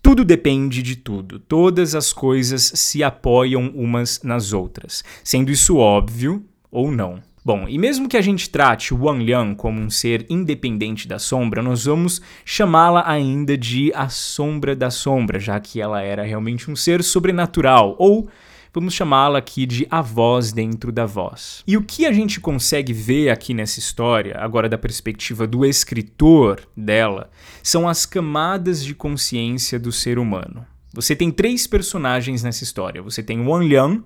Tudo 0.02 0.24
depende 0.24 0.82
de 0.82 0.96
tudo, 0.96 1.40
todas 1.40 1.96
as 1.96 2.14
coisas 2.14 2.72
se 2.76 3.04
apoiam 3.04 3.70
umas 3.76 4.22
nas 4.24 4.54
outras, 4.54 5.04
sendo 5.24 5.52
isso 5.52 5.78
óbvio 5.78 6.46
ou 6.72 6.92
não. 6.92 7.22
Bom, 7.46 7.68
e 7.70 7.78
mesmo 7.78 8.10
que 8.10 8.18
a 8.18 8.22
gente 8.22 8.50
trate 8.50 8.92
Wang 8.92 9.24
Liang 9.24 9.54
como 9.54 9.80
um 9.80 9.88
ser 9.88 10.26
independente 10.32 11.08
da 11.08 11.20
sombra, 11.20 11.62
nós 11.62 11.86
vamos 11.86 12.20
chamá-la 12.44 13.08
ainda 13.08 13.56
de 13.56 13.94
a 13.94 14.10
sombra 14.10 14.76
da 14.76 14.90
sombra, 14.90 15.40
já 15.40 15.60
que 15.60 15.80
ela 15.80 16.02
era 16.02 16.24
realmente 16.24 16.72
um 16.72 16.76
ser 16.76 17.04
sobrenatural, 17.04 17.96
ou 18.00 18.28
vamos 18.74 18.96
chamá-la 18.96 19.38
aqui 19.38 19.68
de 19.68 19.86
a 19.92 20.02
voz 20.02 20.52
dentro 20.52 20.92
da 20.92 21.06
voz. 21.06 21.62
E 21.68 21.78
o 21.78 21.84
que 21.84 22.08
a 22.08 22.12
gente 22.12 22.40
consegue 22.40 22.92
ver 22.92 23.30
aqui 23.30 23.54
nessa 23.54 23.78
história, 23.78 24.40
agora 24.40 24.68
da 24.68 24.78
perspectiva 24.80 25.46
do 25.46 25.64
escritor 25.64 26.68
dela, 26.76 27.30
são 27.62 27.88
as 27.88 28.08
camadas 28.08 28.84
de 28.84 28.96
consciência 28.96 29.78
do 29.78 29.92
ser 29.92 30.18
humano. 30.18 30.66
Você 30.92 31.16
tem 31.16 31.30
três 31.30 31.68
personagens 31.68 32.42
nessa 32.42 32.64
história. 32.64 33.04
Você 33.04 33.22
tem 33.22 33.46
Wang 33.46 33.68
Liang, 33.68 34.04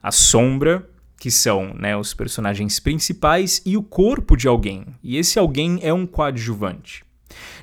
a 0.00 0.12
sombra, 0.12 0.88
que 1.22 1.30
são 1.30 1.72
né, 1.78 1.96
os 1.96 2.12
personagens 2.12 2.80
principais 2.80 3.62
e 3.64 3.76
o 3.76 3.82
corpo 3.84 4.36
de 4.36 4.48
alguém, 4.48 4.84
e 5.04 5.16
esse 5.16 5.38
alguém 5.38 5.78
é 5.80 5.94
um 5.94 6.04
coadjuvante. 6.04 7.04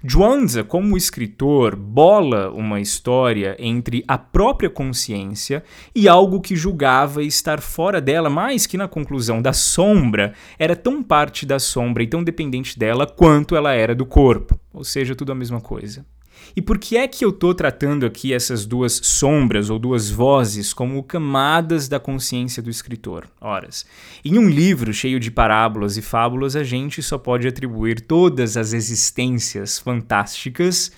Zhuangzi, 0.09 0.63
como 0.63 0.95
escritor, 0.95 1.75
bola 1.75 2.51
uma 2.51 2.79
história 2.79 3.57
entre 3.59 4.01
a 4.07 4.17
própria 4.17 4.69
consciência 4.69 5.61
e 5.93 6.07
algo 6.07 6.39
que 6.39 6.55
julgava 6.55 7.21
estar 7.21 7.59
fora 7.59 7.99
dela, 7.99 8.29
mais 8.29 8.65
que 8.65 8.77
na 8.77 8.87
conclusão 8.87 9.41
da 9.41 9.51
sombra, 9.51 10.33
era 10.57 10.73
tão 10.73 11.03
parte 11.03 11.45
da 11.45 11.59
sombra 11.59 12.01
e 12.01 12.07
tão 12.07 12.23
dependente 12.23 12.79
dela 12.79 13.05
quanto 13.05 13.57
ela 13.57 13.73
era 13.73 13.93
do 13.93 14.05
corpo, 14.05 14.57
ou 14.73 14.85
seja, 14.85 15.15
tudo 15.15 15.33
a 15.33 15.35
mesma 15.35 15.59
coisa. 15.59 16.05
E 16.55 16.61
por 16.61 16.77
que 16.77 16.97
é 16.97 17.07
que 17.07 17.23
eu 17.23 17.29
estou 17.29 17.53
tratando 17.53 18.05
aqui 18.05 18.33
essas 18.33 18.65
duas 18.65 18.93
sombras 19.03 19.69
ou 19.69 19.79
duas 19.79 20.09
vozes 20.09 20.73
como 20.73 21.01
camadas 21.03 21.87
da 21.87 21.99
consciência 21.99 22.61
do 22.61 22.69
escritor? 22.69 23.27
Horas. 23.39 23.85
Em 24.23 24.37
um 24.37 24.49
livro 24.49 24.93
cheio 24.93 25.19
de 25.19 25.31
parábolas 25.31 25.97
e 25.97 26.01
fábulas, 26.01 26.55
a 26.55 26.63
gente 26.63 27.01
só 27.01 27.17
pode 27.17 27.47
atribuir 27.47 28.01
todas 28.01 28.57
as 28.57 28.73
existências 28.73 29.79
fantásticas 29.79 30.91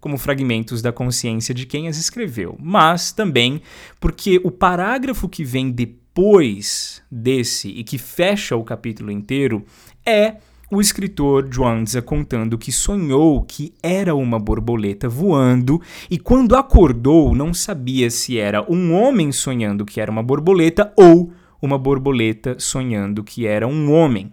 como 0.00 0.18
fragmentos 0.18 0.82
da 0.82 0.92
consciência 0.92 1.54
de 1.54 1.64
quem 1.64 1.88
as 1.88 1.96
escreveu, 1.96 2.58
mas 2.60 3.10
também 3.10 3.62
porque 3.98 4.38
o 4.44 4.50
parágrafo 4.50 5.26
que 5.30 5.42
vem 5.42 5.70
depois 5.70 7.02
desse 7.10 7.68
e 7.68 7.82
que 7.82 7.96
fecha 7.96 8.54
o 8.54 8.62
capítulo 8.62 9.10
inteiro 9.10 9.64
é 10.04 10.36
o 10.74 10.80
escritor 10.80 11.48
Zhuangzi 11.52 12.02
contando 12.02 12.58
que 12.58 12.72
sonhou 12.72 13.40
que 13.42 13.72
era 13.80 14.12
uma 14.14 14.40
borboleta 14.40 15.08
voando 15.08 15.80
e 16.10 16.18
quando 16.18 16.56
acordou 16.56 17.32
não 17.32 17.54
sabia 17.54 18.10
se 18.10 18.38
era 18.38 18.60
um 18.68 18.92
homem 18.92 19.30
sonhando 19.30 19.84
que 19.84 20.00
era 20.00 20.10
uma 20.10 20.22
borboleta 20.22 20.92
ou 20.96 21.32
uma 21.62 21.78
borboleta 21.78 22.56
sonhando 22.58 23.22
que 23.22 23.46
era 23.46 23.68
um 23.68 23.92
homem. 23.92 24.32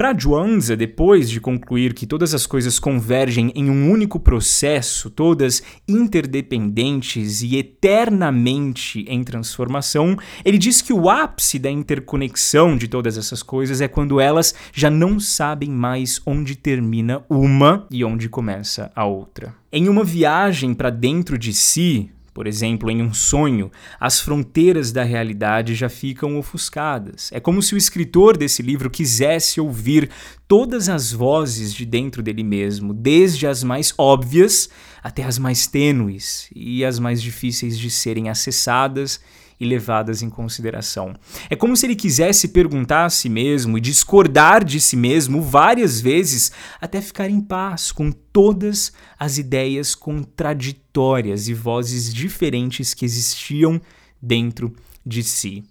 Para 0.00 0.18
Zhuangzi, 0.18 0.76
depois 0.76 1.28
de 1.28 1.42
concluir 1.42 1.92
que 1.92 2.06
todas 2.06 2.32
as 2.32 2.46
coisas 2.46 2.78
convergem 2.78 3.52
em 3.54 3.68
um 3.68 3.90
único 3.92 4.18
processo, 4.18 5.10
todas 5.10 5.62
interdependentes 5.86 7.42
e 7.42 7.58
eternamente 7.58 9.04
em 9.06 9.22
transformação, 9.22 10.16
ele 10.42 10.56
diz 10.56 10.80
que 10.80 10.94
o 10.94 11.10
ápice 11.10 11.58
da 11.58 11.70
interconexão 11.70 12.78
de 12.78 12.88
todas 12.88 13.18
essas 13.18 13.42
coisas 13.42 13.82
é 13.82 13.88
quando 13.88 14.18
elas 14.18 14.54
já 14.72 14.88
não 14.88 15.20
sabem 15.20 15.68
mais 15.68 16.18
onde 16.24 16.56
termina 16.56 17.22
uma 17.28 17.86
e 17.90 18.02
onde 18.02 18.26
começa 18.26 18.90
a 18.96 19.04
outra. 19.04 19.54
Em 19.70 19.86
uma 19.86 20.02
viagem 20.02 20.72
para 20.72 20.88
dentro 20.88 21.36
de 21.36 21.52
si, 21.52 22.10
por 22.40 22.46
exemplo, 22.46 22.90
em 22.90 23.02
um 23.02 23.12
sonho, 23.12 23.70
as 24.00 24.18
fronteiras 24.18 24.90
da 24.92 25.04
realidade 25.04 25.74
já 25.74 25.90
ficam 25.90 26.38
ofuscadas. 26.38 27.28
É 27.34 27.38
como 27.38 27.60
se 27.60 27.74
o 27.74 27.76
escritor 27.76 28.34
desse 28.34 28.62
livro 28.62 28.88
quisesse 28.88 29.60
ouvir 29.60 30.08
todas 30.48 30.88
as 30.88 31.12
vozes 31.12 31.74
de 31.74 31.84
dentro 31.84 32.22
dele 32.22 32.42
mesmo, 32.42 32.94
desde 32.94 33.46
as 33.46 33.62
mais 33.62 33.92
óbvias 33.98 34.70
até 35.02 35.22
as 35.22 35.38
mais 35.38 35.66
tênues 35.66 36.48
e 36.56 36.82
as 36.82 36.98
mais 36.98 37.20
difíceis 37.20 37.78
de 37.78 37.90
serem 37.90 38.30
acessadas 38.30 39.20
e 39.60 39.66
levadas 39.66 40.22
em 40.22 40.30
consideração. 40.30 41.14
É 41.50 41.54
como 41.54 41.76
se 41.76 41.86
ele 41.86 41.94
quisesse 41.94 42.48
perguntar 42.48 43.04
a 43.04 43.10
si 43.10 43.28
mesmo 43.28 43.76
e 43.76 43.80
discordar 43.80 44.64
de 44.64 44.80
si 44.80 44.96
mesmo 44.96 45.42
várias 45.42 46.00
vezes 46.00 46.50
até 46.80 47.00
ficar 47.02 47.28
em 47.28 47.40
paz 47.40 47.92
com 47.92 48.10
todas 48.10 48.92
as 49.18 49.36
ideias 49.36 49.94
contraditórias 49.94 51.46
e 51.46 51.54
vozes 51.54 52.12
diferentes 52.12 52.94
que 52.94 53.04
existiam 53.04 53.80
dentro 54.20 54.74
de 55.04 55.22
si. 55.22 55.62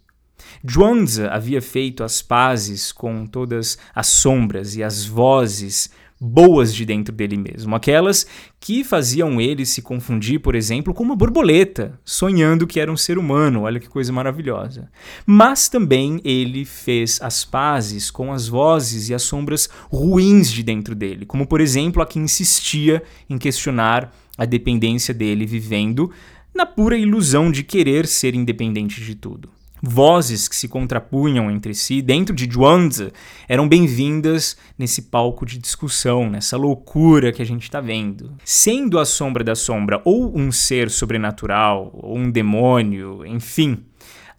Zhuangzi 0.69 1.23
havia 1.25 1.61
feito 1.61 2.03
as 2.03 2.21
pazes 2.21 2.91
com 2.91 3.25
todas 3.25 3.77
as 3.93 4.07
sombras 4.07 4.75
e 4.75 4.83
as 4.83 5.05
vozes 5.05 5.89
boas 6.19 6.75
de 6.75 6.85
dentro 6.85 7.15
dele 7.15 7.37
mesmo, 7.37 7.73
aquelas 7.75 8.27
que 8.59 8.83
faziam 8.83 9.39
ele 9.39 9.65
se 9.65 9.81
confundir, 9.81 10.39
por 10.39 10.53
exemplo, 10.53 10.93
com 10.93 11.03
uma 11.03 11.15
borboleta, 11.15 11.97
sonhando 12.03 12.67
que 12.67 12.79
era 12.79 12.91
um 12.91 12.97
ser 12.97 13.17
humano. 13.17 13.61
Olha 13.61 13.79
que 13.79 13.87
coisa 13.87 14.11
maravilhosa. 14.11 14.91
Mas 15.25 15.69
também 15.69 16.19
ele 16.25 16.65
fez 16.65 17.21
as 17.21 17.45
pazes 17.45 18.11
com 18.11 18.33
as 18.33 18.47
vozes 18.47 19.09
e 19.09 19.13
as 19.13 19.23
sombras 19.23 19.69
ruins 19.89 20.51
de 20.51 20.61
dentro 20.61 20.93
dele, 20.93 21.25
como 21.25 21.47
por 21.47 21.61
exemplo 21.61 22.01
a 22.01 22.05
que 22.05 22.19
insistia 22.19 23.01
em 23.29 23.37
questionar 23.37 24.13
a 24.37 24.45
dependência 24.45 25.13
dele 25.13 25.45
vivendo 25.45 26.11
na 26.53 26.65
pura 26.65 26.97
ilusão 26.97 27.51
de 27.51 27.63
querer 27.63 28.05
ser 28.07 28.35
independente 28.35 29.01
de 29.01 29.15
tudo. 29.15 29.49
Vozes 29.81 30.47
que 30.47 30.55
se 30.55 30.67
contrapunham 30.67 31.49
entre 31.49 31.73
si 31.73 32.01
dentro 32.01 32.35
de 32.35 32.49
Zhuangzi 32.51 33.11
eram 33.47 33.67
bem-vindas 33.67 34.57
nesse 34.77 35.03
palco 35.03 35.45
de 35.45 35.57
discussão, 35.57 36.29
nessa 36.29 36.57
loucura 36.57 37.31
que 37.31 37.41
a 37.41 37.45
gente 37.45 37.63
está 37.63 37.79
vendo. 37.81 38.35
Sendo 38.43 38.99
a 38.99 39.05
sombra 39.05 39.43
da 39.43 39.55
sombra 39.55 40.01
ou 40.03 40.37
um 40.37 40.51
ser 40.51 40.89
sobrenatural, 40.89 41.91
ou 41.93 42.17
um 42.17 42.29
demônio, 42.29 43.25
enfim, 43.25 43.83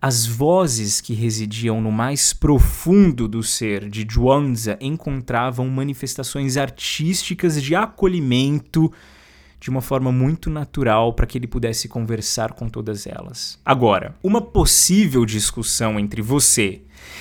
as 0.03 0.25
vozes 0.25 1.01
que 1.01 1.13
residiam 1.13 1.81
no 1.81 1.93
mais 1.93 2.33
profundo 2.33 3.29
do 3.29 3.43
ser 3.43 3.89
de 3.89 4.07
Zhuangzi 4.11 4.77
encontravam 4.81 5.69
manifestações 5.69 6.57
artísticas 6.57 7.63
de 7.63 7.75
acolhimento 7.75 8.91
de 9.61 9.69
uma 9.69 9.83
forma 9.83 10.11
muito 10.11 10.49
natural 10.49 11.13
para 11.13 11.27
que 11.27 11.37
ele 11.37 11.47
pudesse 11.47 11.87
conversar 11.87 12.53
com 12.55 12.69
todas 12.69 13.07
elas. 13.07 13.59
Agora, 13.65 14.17
uma 14.23 14.41
possível 14.41 15.27
discussão 15.27 16.01
entre 16.01 16.23
você 16.23 16.81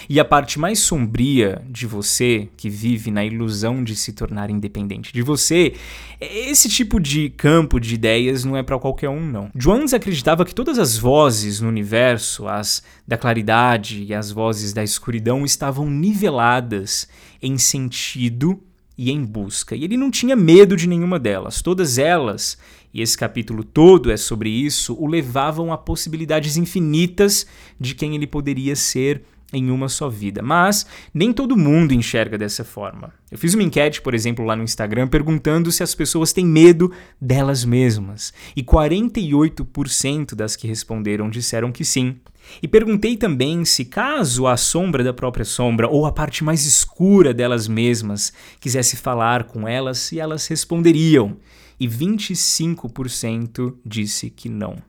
e 0.10 0.20
a 0.20 0.26
parte 0.26 0.60
mais 0.60 0.80
sombria 0.80 1.62
de 1.70 1.86
você, 1.86 2.50
que 2.58 2.70
vive 2.70 3.12
na 3.12 3.24
ilusão 3.26 3.84
de 3.84 3.96
se 3.96 4.14
tornar 4.14 4.50
independente 4.50 5.14
de 5.14 5.22
você, 5.22 5.74
esse 6.20 6.70
tipo 6.70 7.00
de 7.00 7.30
campo 7.30 7.80
de 7.80 7.96
ideias 7.96 8.44
não 8.44 8.58
é 8.58 8.64
para 8.64 8.80
qualquer 8.80 9.10
um, 9.10 9.26
não. 9.26 9.50
Jones 9.56 9.94
acreditava 9.94 10.46
que 10.46 10.56
todas 10.56 10.80
as 10.80 10.98
vozes 10.98 11.62
no 11.62 11.68
universo, 11.68 12.48
as 12.48 12.84
da 13.08 13.18
claridade 13.18 14.04
e 14.04 14.14
as 14.14 14.32
vozes 14.32 14.74
da 14.74 14.84
escuridão, 14.84 15.46
estavam 15.46 15.90
niveladas 15.90 17.08
em 17.42 17.58
sentido 17.58 18.62
e 19.02 19.10
em 19.12 19.24
busca. 19.24 19.78
E 19.78 19.86
ele 19.86 19.96
não 19.96 20.12
tinha 20.12 20.36
medo 20.36 20.76
de 20.76 20.86
nenhuma 20.86 21.18
delas. 21.18 21.62
Todas 21.62 21.98
elas, 21.98 22.58
e 22.94 23.02
esse 23.02 23.18
capítulo 23.18 23.64
todo 23.64 24.12
é 24.12 24.18
sobre 24.18 24.50
isso, 24.50 24.94
o 25.00 25.08
levavam 25.08 25.72
a 25.72 25.78
possibilidades 25.78 26.58
infinitas 26.58 27.48
de 27.80 27.96
quem 27.96 28.14
ele 28.14 28.28
poderia 28.28 28.76
ser 28.76 29.24
em 29.54 29.70
uma 29.72 29.90
só 29.90 30.10
vida. 30.10 30.42
Mas 30.42 30.86
nem 31.14 31.34
todo 31.34 31.58
mundo 31.58 31.94
enxerga 31.94 32.38
dessa 32.38 32.64
forma. 32.64 33.14
Eu 33.32 33.38
fiz 33.38 33.54
uma 33.54 33.64
enquete, 33.64 34.02
por 34.02 34.14
exemplo, 34.14 34.46
lá 34.46 34.56
no 34.56 34.64
Instagram, 34.64 35.08
perguntando 35.08 35.72
se 35.72 35.84
as 35.84 35.94
pessoas 35.94 36.34
têm 36.34 36.46
medo 36.46 36.92
delas 37.20 37.66
mesmas. 37.66 38.34
E 38.56 38.64
48% 38.64 40.36
das 40.36 40.56
que 40.56 40.68
responderam 40.68 41.30
disseram 41.30 41.72
que 41.72 41.86
sim. 41.86 42.18
E 42.62 42.68
perguntei 42.68 43.16
também 43.16 43.64
se, 43.64 43.86
caso 43.86 44.48
a 44.48 44.58
sombra 44.58 45.04
da 45.04 45.14
própria 45.14 45.46
sombra 45.46 45.88
ou 45.88 46.06
a 46.06 46.12
parte 46.12 46.44
mais 46.44 46.66
escura 46.66 47.34
delas 47.34 47.68
mesmas 47.68 48.34
quisesse 48.60 48.98
falar 48.98 49.44
com 49.44 49.68
elas, 49.68 50.00
se 50.00 50.20
elas 50.20 50.48
responderiam. 50.48 51.38
E 51.80 51.88
25% 51.88 53.76
disse 53.86 54.30
que 54.30 54.50
não. 54.50 54.89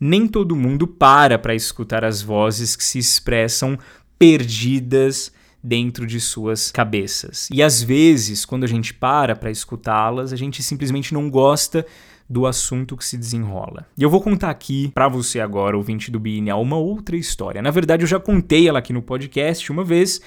Nem 0.00 0.26
todo 0.26 0.56
mundo 0.56 0.86
para 0.86 1.38
para 1.38 1.54
escutar 1.54 2.04
as 2.04 2.22
vozes 2.22 2.76
que 2.76 2.84
se 2.84 2.98
expressam 2.98 3.78
perdidas 4.18 5.32
dentro 5.62 6.06
de 6.06 6.20
suas 6.20 6.70
cabeças. 6.70 7.48
E 7.52 7.62
às 7.62 7.82
vezes, 7.82 8.44
quando 8.44 8.64
a 8.64 8.68
gente 8.68 8.94
para 8.94 9.34
para 9.34 9.50
escutá-las, 9.50 10.32
a 10.32 10.36
gente 10.36 10.62
simplesmente 10.62 11.12
não 11.12 11.28
gosta 11.28 11.84
do 12.28 12.46
assunto 12.46 12.96
que 12.96 13.04
se 13.04 13.16
desenrola. 13.16 13.86
E 13.96 14.02
eu 14.02 14.10
vou 14.10 14.20
contar 14.20 14.50
aqui 14.50 14.90
para 14.94 15.08
você 15.08 15.40
agora, 15.40 15.76
ouvinte 15.76 16.10
do 16.10 16.20
Bienal, 16.20 16.60
uma 16.60 16.76
outra 16.76 17.16
história. 17.16 17.62
Na 17.62 17.70
verdade, 17.70 18.02
eu 18.02 18.06
já 18.06 18.20
contei 18.20 18.68
ela 18.68 18.80
aqui 18.80 18.92
no 18.92 19.00
podcast 19.00 19.72
uma 19.72 19.82
vez, 19.82 20.20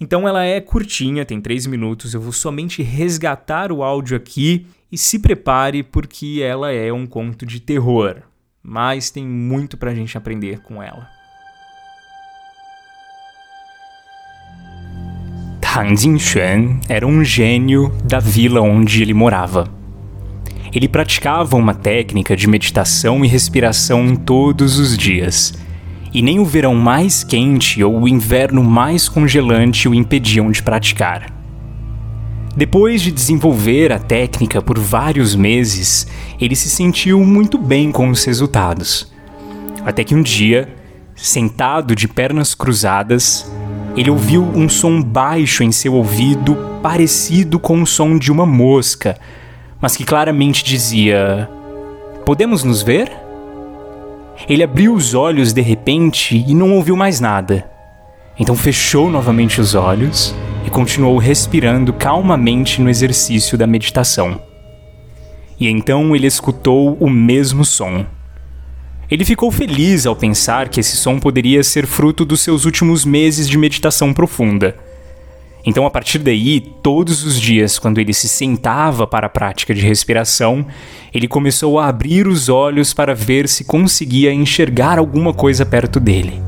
então 0.00 0.26
ela 0.26 0.44
é 0.44 0.60
curtinha, 0.60 1.24
tem 1.24 1.40
três 1.40 1.64
minutos. 1.66 2.12
Eu 2.12 2.20
vou 2.20 2.32
somente 2.32 2.82
resgatar 2.82 3.70
o 3.70 3.84
áudio 3.84 4.16
aqui 4.16 4.66
e 4.90 4.98
se 4.98 5.18
prepare 5.18 5.84
porque 5.84 6.40
ela 6.42 6.72
é 6.72 6.92
um 6.92 7.06
conto 7.06 7.46
de 7.46 7.60
terror, 7.60 8.22
mas 8.64 9.10
tem 9.10 9.26
muito 9.26 9.76
pra 9.76 9.94
gente 9.94 10.16
aprender 10.16 10.60
com 10.60 10.82
ela. 10.82 11.06
Tang 15.60 15.94
Jingxuan 15.94 16.80
era 16.88 17.06
um 17.06 17.22
gênio 17.22 17.92
da 18.04 18.18
vila 18.18 18.62
onde 18.62 19.02
ele 19.02 19.12
morava. 19.12 19.68
Ele 20.72 20.88
praticava 20.88 21.56
uma 21.56 21.74
técnica 21.74 22.34
de 22.34 22.46
meditação 22.46 23.24
e 23.24 23.28
respiração 23.28 24.16
todos 24.16 24.78
os 24.78 24.96
dias, 24.96 25.52
e 26.12 26.22
nem 26.22 26.38
o 26.38 26.44
verão 26.44 26.74
mais 26.74 27.22
quente 27.22 27.82
ou 27.82 28.02
o 28.02 28.08
inverno 28.08 28.62
mais 28.62 29.08
congelante 29.08 29.88
o 29.88 29.94
impediam 29.94 30.50
de 30.50 30.62
praticar. 30.62 31.33
Depois 32.56 33.02
de 33.02 33.10
desenvolver 33.10 33.92
a 33.92 33.98
técnica 33.98 34.62
por 34.62 34.78
vários 34.78 35.34
meses, 35.34 36.06
ele 36.40 36.54
se 36.54 36.70
sentiu 36.70 37.24
muito 37.24 37.58
bem 37.58 37.90
com 37.90 38.08
os 38.10 38.24
resultados. 38.24 39.12
Até 39.84 40.04
que 40.04 40.14
um 40.14 40.22
dia, 40.22 40.68
sentado 41.16 41.94
de 41.94 42.06
pernas 42.06 42.54
cruzadas, 42.54 43.50
ele 43.96 44.10
ouviu 44.10 44.42
um 44.42 44.68
som 44.68 45.02
baixo 45.02 45.62
em 45.62 45.72
seu 45.72 45.94
ouvido, 45.94 46.56
parecido 46.82 47.58
com 47.58 47.82
o 47.82 47.86
som 47.86 48.18
de 48.18 48.30
uma 48.30 48.46
mosca 48.46 49.16
mas 49.84 49.98
que 49.98 50.02
claramente 50.02 50.64
dizia: 50.64 51.46
Podemos 52.24 52.64
nos 52.64 52.80
ver? 52.80 53.12
Ele 54.48 54.62
abriu 54.62 54.94
os 54.94 55.12
olhos 55.12 55.52
de 55.52 55.60
repente 55.60 56.42
e 56.48 56.54
não 56.54 56.72
ouviu 56.72 56.96
mais 56.96 57.20
nada. 57.20 57.70
Então 58.38 58.56
fechou 58.56 59.10
novamente 59.10 59.60
os 59.60 59.74
olhos 59.74 60.34
e 60.64 60.70
continuou 60.70 61.18
respirando 61.18 61.92
calmamente 61.92 62.80
no 62.80 62.88
exercício 62.88 63.58
da 63.58 63.66
meditação. 63.66 64.40
E 65.58 65.68
então 65.68 66.14
ele 66.16 66.26
escutou 66.26 66.96
o 66.98 67.08
mesmo 67.08 67.64
som. 67.64 68.04
Ele 69.10 69.24
ficou 69.24 69.50
feliz 69.50 70.06
ao 70.06 70.16
pensar 70.16 70.68
que 70.68 70.80
esse 70.80 70.96
som 70.96 71.18
poderia 71.18 71.62
ser 71.62 71.86
fruto 71.86 72.24
dos 72.24 72.40
seus 72.40 72.64
últimos 72.64 73.04
meses 73.04 73.48
de 73.48 73.58
meditação 73.58 74.12
profunda. 74.12 74.74
Então, 75.66 75.86
a 75.86 75.90
partir 75.90 76.18
daí, 76.18 76.60
todos 76.82 77.24
os 77.24 77.40
dias, 77.40 77.78
quando 77.78 77.98
ele 77.98 78.12
se 78.12 78.28
sentava 78.28 79.06
para 79.06 79.26
a 79.26 79.30
prática 79.30 79.74
de 79.74 79.80
respiração, 79.80 80.66
ele 81.12 81.26
começou 81.26 81.78
a 81.78 81.88
abrir 81.88 82.26
os 82.26 82.50
olhos 82.50 82.92
para 82.92 83.14
ver 83.14 83.48
se 83.48 83.64
conseguia 83.64 84.32
enxergar 84.32 84.98
alguma 84.98 85.32
coisa 85.32 85.64
perto 85.64 85.98
dele. 85.98 86.42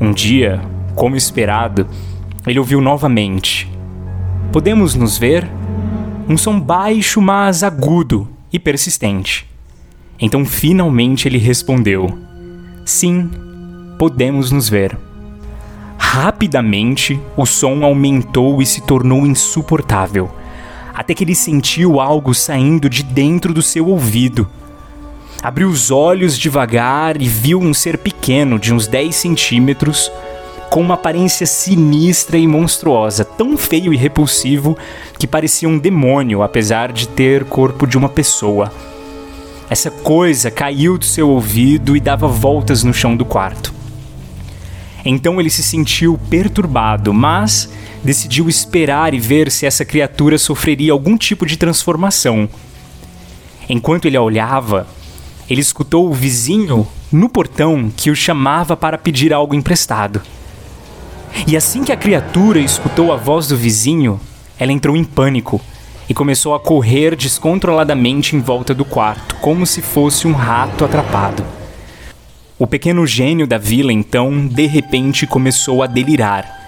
Um 0.00 0.12
dia, 0.12 0.60
como 0.94 1.16
esperado, 1.16 1.86
ele 2.46 2.58
ouviu 2.58 2.80
novamente: 2.80 3.70
Podemos 4.52 4.94
nos 4.94 5.18
ver? 5.18 5.48
Um 6.28 6.36
som 6.36 6.60
baixo, 6.60 7.20
mas 7.20 7.62
agudo 7.62 8.28
e 8.52 8.58
persistente. 8.58 9.46
Então, 10.18 10.44
finalmente, 10.44 11.26
ele 11.26 11.38
respondeu: 11.38 12.18
Sim, 12.84 13.30
podemos 13.98 14.50
nos 14.50 14.68
ver. 14.68 14.96
Rapidamente, 15.98 17.20
o 17.36 17.46
som 17.46 17.84
aumentou 17.84 18.60
e 18.60 18.66
se 18.66 18.80
tornou 18.80 19.26
insuportável, 19.26 20.30
até 20.92 21.14
que 21.14 21.22
ele 21.22 21.34
sentiu 21.34 22.00
algo 22.00 22.34
saindo 22.34 22.88
de 22.88 23.02
dentro 23.02 23.54
do 23.54 23.62
seu 23.62 23.86
ouvido. 23.86 24.48
Abriu 25.42 25.68
os 25.68 25.90
olhos 25.90 26.36
devagar 26.38 27.20
e 27.20 27.28
viu 27.28 27.60
um 27.60 27.72
ser 27.72 27.96
pequeno, 27.96 28.58
de 28.58 28.74
uns 28.74 28.86
10 28.86 29.14
centímetros, 29.14 30.10
com 30.70 30.80
uma 30.80 30.94
aparência 30.94 31.46
sinistra 31.46 32.38
e 32.38 32.46
monstruosa, 32.46 33.24
tão 33.24 33.56
feio 33.56 33.92
e 33.92 33.96
repulsivo 33.96 34.78
que 35.18 35.26
parecia 35.26 35.68
um 35.68 35.76
demônio, 35.76 36.42
apesar 36.42 36.92
de 36.92 37.08
ter 37.08 37.44
corpo 37.44 37.88
de 37.88 37.98
uma 37.98 38.08
pessoa. 38.08 38.72
Essa 39.68 39.90
coisa 39.90 40.50
caiu 40.50 40.96
do 40.96 41.04
seu 41.04 41.28
ouvido 41.28 41.96
e 41.96 42.00
dava 42.00 42.28
voltas 42.28 42.84
no 42.84 42.94
chão 42.94 43.16
do 43.16 43.24
quarto. 43.24 43.74
Então 45.04 45.40
ele 45.40 45.50
se 45.50 45.62
sentiu 45.62 46.18
perturbado, 46.30 47.12
mas 47.12 47.68
decidiu 48.04 48.48
esperar 48.48 49.12
e 49.12 49.18
ver 49.18 49.50
se 49.50 49.66
essa 49.66 49.84
criatura 49.84 50.38
sofreria 50.38 50.92
algum 50.92 51.16
tipo 51.16 51.46
de 51.46 51.56
transformação. 51.56 52.48
Enquanto 53.68 54.06
ele 54.06 54.16
a 54.16 54.22
olhava, 54.22 54.86
ele 55.48 55.60
escutou 55.60 56.08
o 56.08 56.14
vizinho 56.14 56.86
no 57.10 57.28
portão 57.28 57.90
que 57.96 58.10
o 58.10 58.14
chamava 58.14 58.76
para 58.76 58.96
pedir 58.96 59.32
algo 59.32 59.54
emprestado. 59.54 60.22
E 61.46 61.56
assim 61.56 61.82
que 61.82 61.92
a 61.92 61.96
criatura 61.96 62.58
escutou 62.58 63.12
a 63.12 63.16
voz 63.16 63.48
do 63.48 63.56
vizinho, 63.56 64.20
ela 64.58 64.72
entrou 64.72 64.96
em 64.96 65.04
pânico 65.04 65.60
e 66.08 66.14
começou 66.14 66.54
a 66.54 66.60
correr 66.60 67.14
descontroladamente 67.14 68.34
em 68.34 68.40
volta 68.40 68.74
do 68.74 68.84
quarto, 68.84 69.36
como 69.36 69.64
se 69.64 69.80
fosse 69.80 70.26
um 70.26 70.32
rato 70.32 70.84
atrapado. 70.84 71.44
O 72.58 72.66
pequeno 72.66 73.06
gênio 73.06 73.46
da 73.46 73.56
vila 73.56 73.92
então, 73.92 74.46
de 74.46 74.66
repente, 74.66 75.26
começou 75.26 75.82
a 75.82 75.86
delirar 75.86 76.60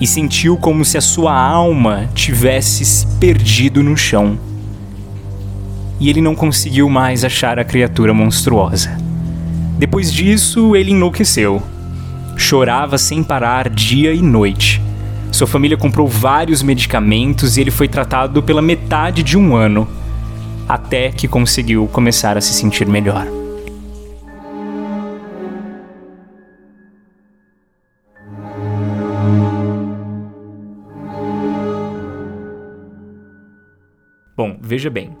e 0.00 0.06
sentiu 0.06 0.56
como 0.56 0.84
se 0.84 0.98
a 0.98 1.00
sua 1.00 1.32
alma 1.32 2.08
tivesse 2.14 2.84
se 2.84 3.06
perdido 3.18 3.82
no 3.82 3.96
chão. 3.96 4.38
E 6.00 6.10
ele 6.10 6.20
não 6.20 6.34
conseguiu 6.34 6.88
mais 6.88 7.24
achar 7.24 7.58
a 7.58 7.64
criatura 7.64 8.12
monstruosa. 8.12 8.96
Depois 9.78 10.12
disso, 10.12 10.74
ele 10.74 10.90
enlouqueceu. 10.90 11.62
Chorava 12.36 12.98
sem 12.98 13.24
parar 13.24 13.68
dia 13.68 14.12
e 14.12 14.20
noite. 14.20 14.80
Sua 15.32 15.46
família 15.46 15.76
comprou 15.76 16.06
vários 16.06 16.62
medicamentos 16.62 17.56
e 17.56 17.60
ele 17.60 17.70
foi 17.70 17.88
tratado 17.88 18.42
pela 18.42 18.62
metade 18.62 19.22
de 19.22 19.36
um 19.36 19.56
ano, 19.56 19.88
até 20.68 21.10
que 21.10 21.26
conseguiu 21.26 21.88
começar 21.88 22.36
a 22.36 22.40
se 22.40 22.52
sentir 22.52 22.86
melhor. 22.86 23.26
Bom, 34.36 34.58
veja 34.60 34.90
bem, 34.90 35.16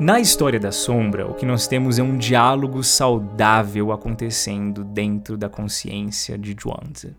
na 0.00 0.20
história 0.20 0.60
da 0.60 0.70
sombra, 0.70 1.26
o 1.26 1.34
que 1.34 1.44
nós 1.44 1.66
temos 1.66 1.98
é 1.98 2.02
um 2.04 2.16
diálogo 2.16 2.84
saudável 2.84 3.90
acontecendo 3.90 4.84
dentro 4.84 5.36
da 5.36 5.48
consciência 5.48 6.38
de 6.38 6.54
Zhuangzi. 6.54 7.16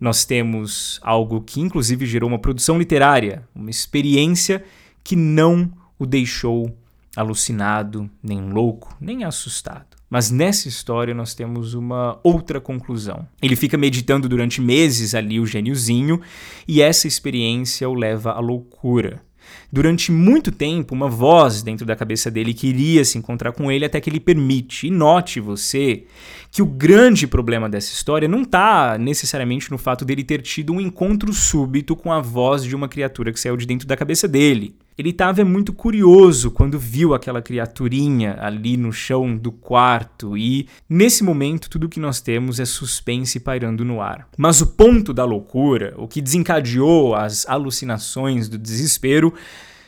Nós 0.00 0.24
temos 0.24 0.98
algo 1.02 1.40
que 1.40 1.60
inclusive 1.60 2.04
gerou 2.06 2.28
uma 2.28 2.38
produção 2.40 2.76
literária, 2.76 3.46
uma 3.54 3.70
experiência 3.70 4.64
que 5.04 5.14
não 5.14 5.72
o 6.00 6.04
deixou 6.04 6.76
alucinado, 7.14 8.10
nem 8.20 8.40
louco, 8.40 8.96
nem 9.00 9.22
assustado. 9.22 9.96
Mas 10.10 10.32
nessa 10.32 10.66
história 10.66 11.14
nós 11.14 11.32
temos 11.32 11.74
uma 11.74 12.18
outra 12.24 12.60
conclusão. 12.60 13.24
Ele 13.40 13.54
fica 13.54 13.78
meditando 13.78 14.28
durante 14.28 14.60
meses 14.60 15.14
ali 15.14 15.38
o 15.38 15.46
gêniozinho 15.46 16.20
e 16.66 16.82
essa 16.82 17.06
experiência 17.06 17.88
o 17.88 17.94
leva 17.94 18.32
à 18.32 18.40
loucura. 18.40 19.22
Durante 19.72 20.10
muito 20.10 20.50
tempo, 20.50 20.94
uma 20.94 21.08
voz 21.08 21.62
dentro 21.62 21.86
da 21.86 21.94
cabeça 21.94 22.28
dele 22.28 22.52
queria 22.52 23.04
se 23.04 23.16
encontrar 23.16 23.52
com 23.52 23.70
ele 23.70 23.84
até 23.84 24.00
que 24.00 24.10
ele 24.10 24.18
permite. 24.18 24.88
E 24.88 24.90
note 24.90 25.38
você 25.38 26.04
que 26.50 26.60
o 26.60 26.66
grande 26.66 27.24
problema 27.26 27.68
dessa 27.68 27.92
história 27.92 28.26
não 28.26 28.42
está 28.42 28.98
necessariamente 28.98 29.70
no 29.70 29.78
fato 29.78 30.04
dele 30.04 30.24
ter 30.24 30.42
tido 30.42 30.72
um 30.72 30.80
encontro 30.80 31.32
súbito 31.32 31.94
com 31.94 32.12
a 32.12 32.20
voz 32.20 32.64
de 32.64 32.74
uma 32.74 32.88
criatura 32.88 33.32
que 33.32 33.38
saiu 33.38 33.56
de 33.56 33.64
dentro 33.64 33.86
da 33.86 33.96
cabeça 33.96 34.26
dele. 34.26 34.74
Ele 35.00 35.08
estava 35.08 35.42
muito 35.46 35.72
curioso 35.72 36.50
quando 36.50 36.78
viu 36.78 37.14
aquela 37.14 37.40
criaturinha 37.40 38.36
ali 38.38 38.76
no 38.76 38.92
chão 38.92 39.34
do 39.34 39.50
quarto 39.50 40.36
e, 40.36 40.68
nesse 40.86 41.24
momento, 41.24 41.70
tudo 41.70 41.88
que 41.88 41.98
nós 41.98 42.20
temos 42.20 42.60
é 42.60 42.66
suspense 42.66 43.40
pairando 43.40 43.82
no 43.82 44.02
ar. 44.02 44.28
Mas 44.36 44.60
o 44.60 44.66
ponto 44.66 45.14
da 45.14 45.24
loucura, 45.24 45.94
o 45.96 46.06
que 46.06 46.20
desencadeou 46.20 47.14
as 47.14 47.48
alucinações 47.48 48.46
do 48.46 48.58
desespero, 48.58 49.32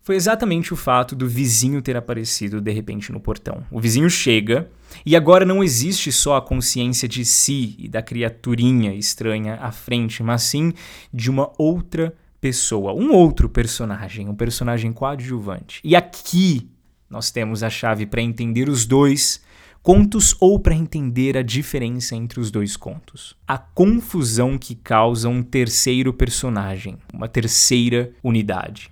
foi 0.03 0.17
exatamente 0.17 0.73
o 0.73 0.77
fato 0.77 1.15
do 1.15 1.29
vizinho 1.29 1.83
ter 1.83 1.95
aparecido 1.95 2.59
de 2.59 2.73
repente 2.73 3.13
no 3.13 3.21
portão. 3.21 3.63
O 3.71 3.79
vizinho 3.79 4.09
chega 4.09 4.67
e 5.05 5.15
agora 5.15 5.45
não 5.45 5.63
existe 5.63 6.11
só 6.11 6.37
a 6.37 6.43
consciência 6.43 7.07
de 7.07 7.23
si 7.23 7.77
e 7.79 7.87
da 7.87 8.01
criaturinha 8.01 8.95
estranha 8.95 9.59
à 9.61 9.71
frente, 9.71 10.23
mas 10.23 10.45
sim 10.45 10.73
de 11.13 11.29
uma 11.29 11.53
outra 11.59 12.15
pessoa, 12.43 12.93
um 12.93 13.13
outro 13.13 13.49
personagem, 13.49 14.29
um 14.29 14.35
personagem 14.35 14.93
coadjuvante. 14.93 15.81
E 15.85 15.95
aqui 15.95 16.69
nós 17.09 17.31
temos 17.31 17.63
a 17.63 17.71
chave 17.71 18.05
para 18.05 18.21
entender 18.21 18.69
os 18.69 18.85
dois 18.85 19.41
contos 19.81 20.35
ou 20.41 20.59
para 20.59 20.75
entender 20.75 21.39
a 21.39 21.43
diferença 21.43 22.17
entre 22.17 22.41
os 22.41 22.51
dois 22.51 22.77
contos. 22.77 23.37
A 23.47 23.57
confusão 23.57 24.59
que 24.59 24.75
causa 24.75 25.29
um 25.29 25.41
terceiro 25.41 26.13
personagem, 26.13 26.99
uma 27.15 27.29
terceira 27.29 28.11
unidade. 28.25 28.91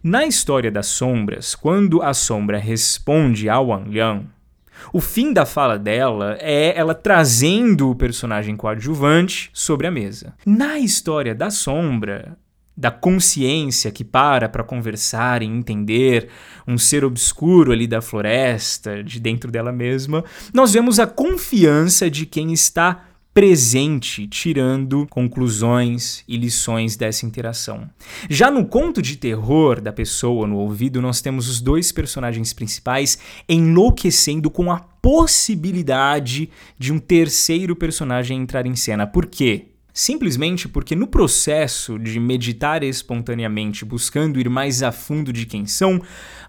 Na 0.00 0.24
história 0.24 0.70
das 0.70 0.86
sombras, 0.86 1.56
quando 1.56 2.02
a 2.02 2.14
sombra 2.14 2.56
responde 2.56 3.48
ao 3.48 3.66
Wang 3.68 3.90
Liang, 3.90 4.26
o 4.92 5.00
fim 5.00 5.32
da 5.32 5.44
fala 5.44 5.76
dela 5.76 6.36
é 6.40 6.78
ela 6.78 6.94
trazendo 6.94 7.90
o 7.90 7.96
personagem 7.96 8.56
coadjuvante 8.56 9.50
sobre 9.52 9.88
a 9.88 9.90
mesa. 9.90 10.34
Na 10.46 10.78
história 10.78 11.34
da 11.34 11.50
sombra, 11.50 12.36
da 12.76 12.90
consciência 12.90 13.90
que 13.90 14.04
para 14.04 14.48
para 14.48 14.64
conversar 14.64 15.42
e 15.42 15.46
entender 15.46 16.28
um 16.66 16.78
ser 16.78 17.04
obscuro 17.04 17.72
ali 17.72 17.86
da 17.86 18.00
floresta, 18.00 19.02
de 19.02 19.20
dentro 19.20 19.50
dela 19.50 19.72
mesma, 19.72 20.24
nós 20.52 20.72
vemos 20.72 20.98
a 20.98 21.06
confiança 21.06 22.10
de 22.10 22.24
quem 22.24 22.52
está 22.52 23.04
presente, 23.34 24.26
tirando 24.26 25.06
conclusões 25.08 26.22
e 26.28 26.36
lições 26.36 26.96
dessa 26.96 27.24
interação. 27.24 27.88
Já 28.28 28.50
no 28.50 28.66
conto 28.66 29.00
de 29.00 29.16
terror 29.16 29.80
da 29.80 29.92
pessoa 29.92 30.46
no 30.46 30.56
ouvido, 30.56 31.00
nós 31.00 31.22
temos 31.22 31.48
os 31.48 31.60
dois 31.60 31.90
personagens 31.90 32.52
principais 32.52 33.18
enlouquecendo 33.48 34.50
com 34.50 34.70
a 34.70 34.80
possibilidade 34.80 36.50
de 36.78 36.92
um 36.92 36.98
terceiro 36.98 37.74
personagem 37.74 38.38
entrar 38.38 38.66
em 38.66 38.76
cena. 38.76 39.06
Por 39.06 39.26
quê? 39.26 39.71
Simplesmente 39.92 40.68
porque 40.68 40.96
no 40.96 41.06
processo 41.06 41.98
de 41.98 42.18
meditar 42.18 42.82
espontaneamente, 42.82 43.84
buscando 43.84 44.40
ir 44.40 44.48
mais 44.48 44.82
a 44.82 44.90
fundo 44.90 45.32
de 45.32 45.44
quem 45.44 45.66
são, 45.66 46.00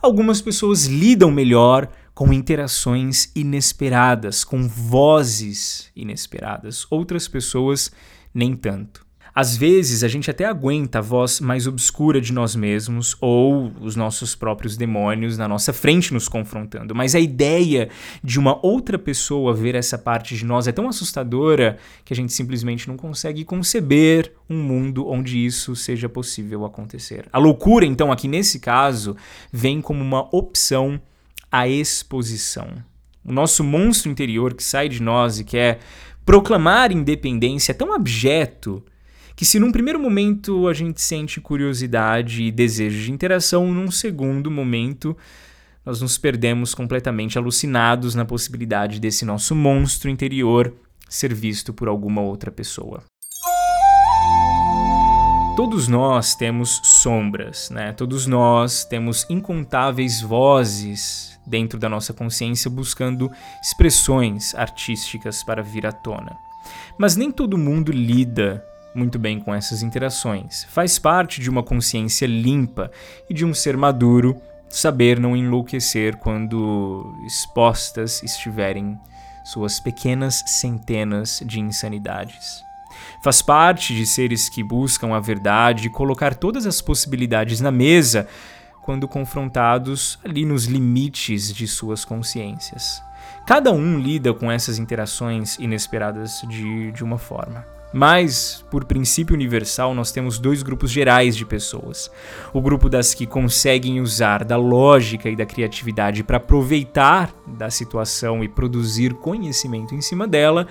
algumas 0.02 0.42
pessoas 0.42 0.86
lidam 0.86 1.30
melhor 1.30 1.90
com 2.14 2.32
interações 2.32 3.32
inesperadas, 3.36 4.44
com 4.44 4.68
vozes 4.68 5.92
inesperadas. 5.96 6.88
Outras 6.90 7.28
pessoas 7.28 7.92
nem 8.34 8.56
tanto. 8.56 9.03
Às 9.36 9.58
vezes 9.58 10.04
a 10.04 10.08
gente 10.08 10.30
até 10.30 10.46
aguenta 10.46 11.00
a 11.00 11.02
voz 11.02 11.40
mais 11.40 11.66
obscura 11.66 12.22
de 12.22 12.32
nós 12.32 12.56
mesmos 12.56 13.18
ou 13.20 13.74
os 13.82 13.96
nossos 13.96 14.36
próprios 14.36 14.78
demônios 14.78 15.40
na 15.40 15.48
nossa 15.48 15.74
frente 15.74 16.14
nos 16.14 16.28
confrontando, 16.28 16.94
mas 16.94 17.16
a 17.16 17.20
ideia 17.20 17.90
de 18.24 18.38
uma 18.38 18.64
outra 18.64 19.00
pessoa 19.00 19.52
ver 19.52 19.74
essa 19.74 19.98
parte 19.98 20.36
de 20.36 20.46
nós 20.46 20.68
é 20.68 20.72
tão 20.72 20.88
assustadora 20.88 21.80
que 22.06 22.14
a 22.14 22.16
gente 22.16 22.32
simplesmente 22.32 22.88
não 22.88 22.96
consegue 22.96 23.44
conceber 23.44 24.34
um 24.48 24.62
mundo 24.62 25.08
onde 25.08 25.44
isso 25.44 25.76
seja 25.76 26.08
possível 26.08 26.64
acontecer. 26.64 27.26
A 27.34 27.40
loucura, 27.40 27.88
então, 27.88 28.12
aqui 28.12 28.28
nesse 28.28 28.60
caso, 28.60 29.18
vem 29.52 29.82
como 29.82 30.04
uma 30.04 30.28
opção 30.36 31.02
à 31.52 31.68
exposição. 31.68 32.68
O 33.26 33.32
nosso 33.32 33.64
monstro 33.64 34.12
interior 34.12 34.54
que 34.54 34.64
sai 34.64 34.88
de 34.88 35.02
nós 35.02 35.40
e 35.40 35.44
quer 35.44 35.80
proclamar 36.24 36.92
independência 36.92 37.72
é 37.72 37.76
tão 37.76 37.94
abjeto 37.94 38.84
que 39.36 39.46
se 39.46 39.60
num 39.60 39.72
primeiro 39.72 40.00
momento 40.00 40.68
a 40.68 40.74
gente 40.74 41.02
sente 41.02 41.42
curiosidade 41.42 42.44
e 42.44 42.52
desejo 42.52 43.04
de 43.04 43.12
interação, 43.12 43.72
num 43.72 43.90
segundo 43.90 44.52
momento 44.52 45.18
nós 45.86 46.02
nos 46.02 46.18
perdemos 46.18 46.74
completamente 46.74 47.38
alucinados 47.38 48.16
na 48.16 48.24
possibilidade 48.24 49.00
desse 49.00 49.26
nosso 49.26 49.54
monstro 49.56 50.10
interior 50.10 50.74
ser 51.10 51.34
visto 51.34 51.74
por 51.74 51.88
alguma 51.88 52.22
outra 52.22 52.52
pessoa. 52.52 53.04
Todos 55.56 55.88
nós 55.88 56.34
temos 56.34 56.82
sombras, 56.84 57.70
né? 57.70 57.92
Todos 57.94 58.26
nós 58.26 58.86
temos 58.86 59.26
incontáveis 59.30 60.20
vozes 60.20 61.40
dentro 61.46 61.78
da 61.78 61.88
nossa 61.88 62.12
consciência 62.12 62.72
buscando 62.72 63.30
expressões 63.62 64.56
artísticas 64.56 65.44
para 65.44 65.62
vir 65.62 65.86
à 65.86 65.92
tona. 65.92 66.36
Mas 66.98 67.16
nem 67.16 67.30
todo 67.30 67.58
mundo 67.58 67.92
lida 67.92 68.66
muito 68.96 69.18
bem 69.18 69.40
com 69.40 69.54
essas 69.54 69.82
interações. 69.82 70.66
Faz 70.66 71.00
parte 71.00 71.42
de 71.42 71.50
uma 71.50 71.64
consciência 71.64 72.26
limpa 72.26 72.92
e 73.30 73.34
de 73.34 73.46
um 73.46 73.54
ser 73.54 73.76
maduro 73.76 74.40
saber 74.70 75.20
não 75.20 75.36
enlouquecer 75.36 76.18
quando 76.18 77.14
expostas 77.26 78.24
estiverem 78.24 79.00
suas 79.44 79.80
pequenas 79.80 80.44
centenas 80.48 81.44
de 81.46 81.60
insanidades. 81.60 82.64
Faz 83.24 83.42
parte 83.42 83.96
de 83.96 84.06
seres 84.06 84.50
que 84.50 84.64
buscam 84.64 85.14
a 85.14 85.20
verdade 85.20 85.88
e 85.88 85.92
colocar 85.92 86.36
todas 86.36 86.66
as 86.66 86.82
possibilidades 86.82 87.62
na 87.62 87.72
mesa 87.72 88.28
quando 88.84 89.08
confrontados 89.08 90.20
ali 90.24 90.46
nos 90.46 90.66
limites 90.66 91.54
de 91.54 91.68
suas 91.68 92.04
consciências. 92.04 93.02
Cada 93.46 93.72
um 93.72 94.00
lida 94.00 94.34
com 94.34 94.52
essas 94.52 94.78
interações 94.78 95.58
inesperadas 95.58 96.42
de, 96.48 96.92
de 96.92 97.04
uma 97.04 97.18
forma. 97.18 97.66
Mas, 97.94 98.66
por 98.72 98.86
princípio 98.86 99.36
universal, 99.36 99.94
nós 99.94 100.12
temos 100.12 100.40
dois 100.40 100.64
grupos 100.64 100.90
gerais 100.90 101.38
de 101.38 101.46
pessoas: 101.46 102.10
o 102.52 102.60
grupo 102.60 102.90
das 102.90 103.14
que 103.14 103.28
conseguem 103.28 104.02
usar 104.02 104.44
da 104.44 104.58
lógica 104.58 105.30
e 105.30 105.36
da 105.36 105.46
criatividade 105.46 106.24
para 106.24 106.38
aproveitar 106.38 107.32
da 107.46 107.70
situação 107.70 108.44
e 108.44 108.50
produzir 108.50 109.14
conhecimento 109.14 109.94
em 109.94 110.02
cima 110.02 110.28
dela, 110.28 110.68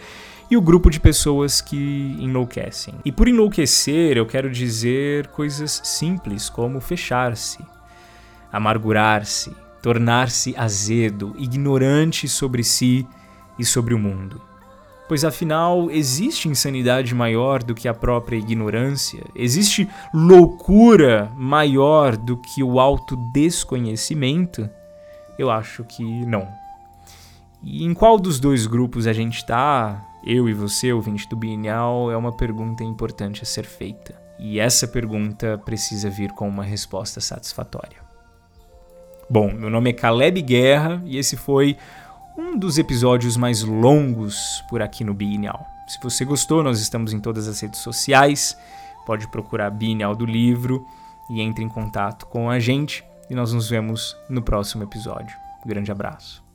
e 0.50 0.56
o 0.56 0.60
grupo 0.60 0.90
de 0.90 0.98
pessoas 0.98 1.60
que 1.60 2.16
enlouquecem. 2.18 2.94
E 3.04 3.12
por 3.12 3.28
enlouquecer, 3.28 4.16
eu 4.16 4.26
quero 4.26 4.50
dizer 4.50 5.28
coisas 5.28 5.80
simples 5.84 6.50
como 6.50 6.80
fechar-se, 6.80 7.58
amargurar-se, 8.52 9.54
tornar-se 9.80 10.56
azedo, 10.56 11.34
ignorante 11.38 12.28
sobre 12.28 12.64
si 12.64 13.06
e 13.56 13.64
sobre 13.64 13.94
o 13.94 13.98
mundo 13.98 14.51
pois 15.08 15.24
afinal 15.24 15.90
existe 15.90 16.48
insanidade 16.48 17.14
maior 17.14 17.62
do 17.62 17.74
que 17.74 17.88
a 17.88 17.94
própria 17.94 18.36
ignorância? 18.36 19.22
Existe 19.34 19.88
loucura 20.12 21.30
maior 21.36 22.16
do 22.16 22.36
que 22.36 22.62
o 22.62 22.80
autodesconhecimento? 22.80 24.68
Eu 25.38 25.50
acho 25.50 25.84
que 25.84 26.02
não. 26.26 26.48
E 27.62 27.84
em 27.84 27.94
qual 27.94 28.18
dos 28.18 28.40
dois 28.40 28.66
grupos 28.66 29.06
a 29.06 29.12
gente 29.12 29.36
está, 29.36 30.04
eu 30.24 30.48
e 30.48 30.52
você, 30.52 30.92
ouvinte 30.92 31.28
do 31.28 31.36
Bienal, 31.36 32.10
é 32.10 32.16
uma 32.16 32.32
pergunta 32.32 32.82
importante 32.82 33.42
a 33.42 33.46
ser 33.46 33.64
feita. 33.64 34.20
E 34.38 34.58
essa 34.58 34.88
pergunta 34.88 35.58
precisa 35.64 36.10
vir 36.10 36.32
com 36.32 36.48
uma 36.48 36.64
resposta 36.64 37.20
satisfatória. 37.20 38.02
Bom, 39.30 39.52
meu 39.52 39.70
nome 39.70 39.90
é 39.90 39.92
Caleb 39.92 40.42
Guerra 40.42 41.00
e 41.06 41.16
esse 41.16 41.36
foi 41.36 41.76
um 42.36 42.56
dos 42.56 42.78
episódios 42.78 43.36
mais 43.36 43.62
longos 43.62 44.64
por 44.68 44.82
aqui 44.82 45.04
no 45.04 45.14
Bienal. 45.14 45.66
Se 45.86 45.98
você 46.02 46.24
gostou, 46.24 46.62
nós 46.62 46.80
estamos 46.80 47.12
em 47.12 47.20
todas 47.20 47.46
as 47.46 47.60
redes 47.60 47.80
sociais. 47.80 48.56
Pode 49.04 49.28
procurar 49.28 49.70
Bienal 49.70 50.14
do 50.14 50.24
Livro 50.24 50.86
e 51.30 51.40
entre 51.40 51.64
em 51.64 51.68
contato 51.68 52.26
com 52.26 52.50
a 52.50 52.58
gente. 52.58 53.04
e 53.30 53.34
nós 53.34 53.52
nos 53.52 53.68
vemos 53.68 54.16
no 54.28 54.42
próximo 54.42 54.82
episódio. 54.82 55.34
grande 55.64 55.90
abraço. 55.90 56.51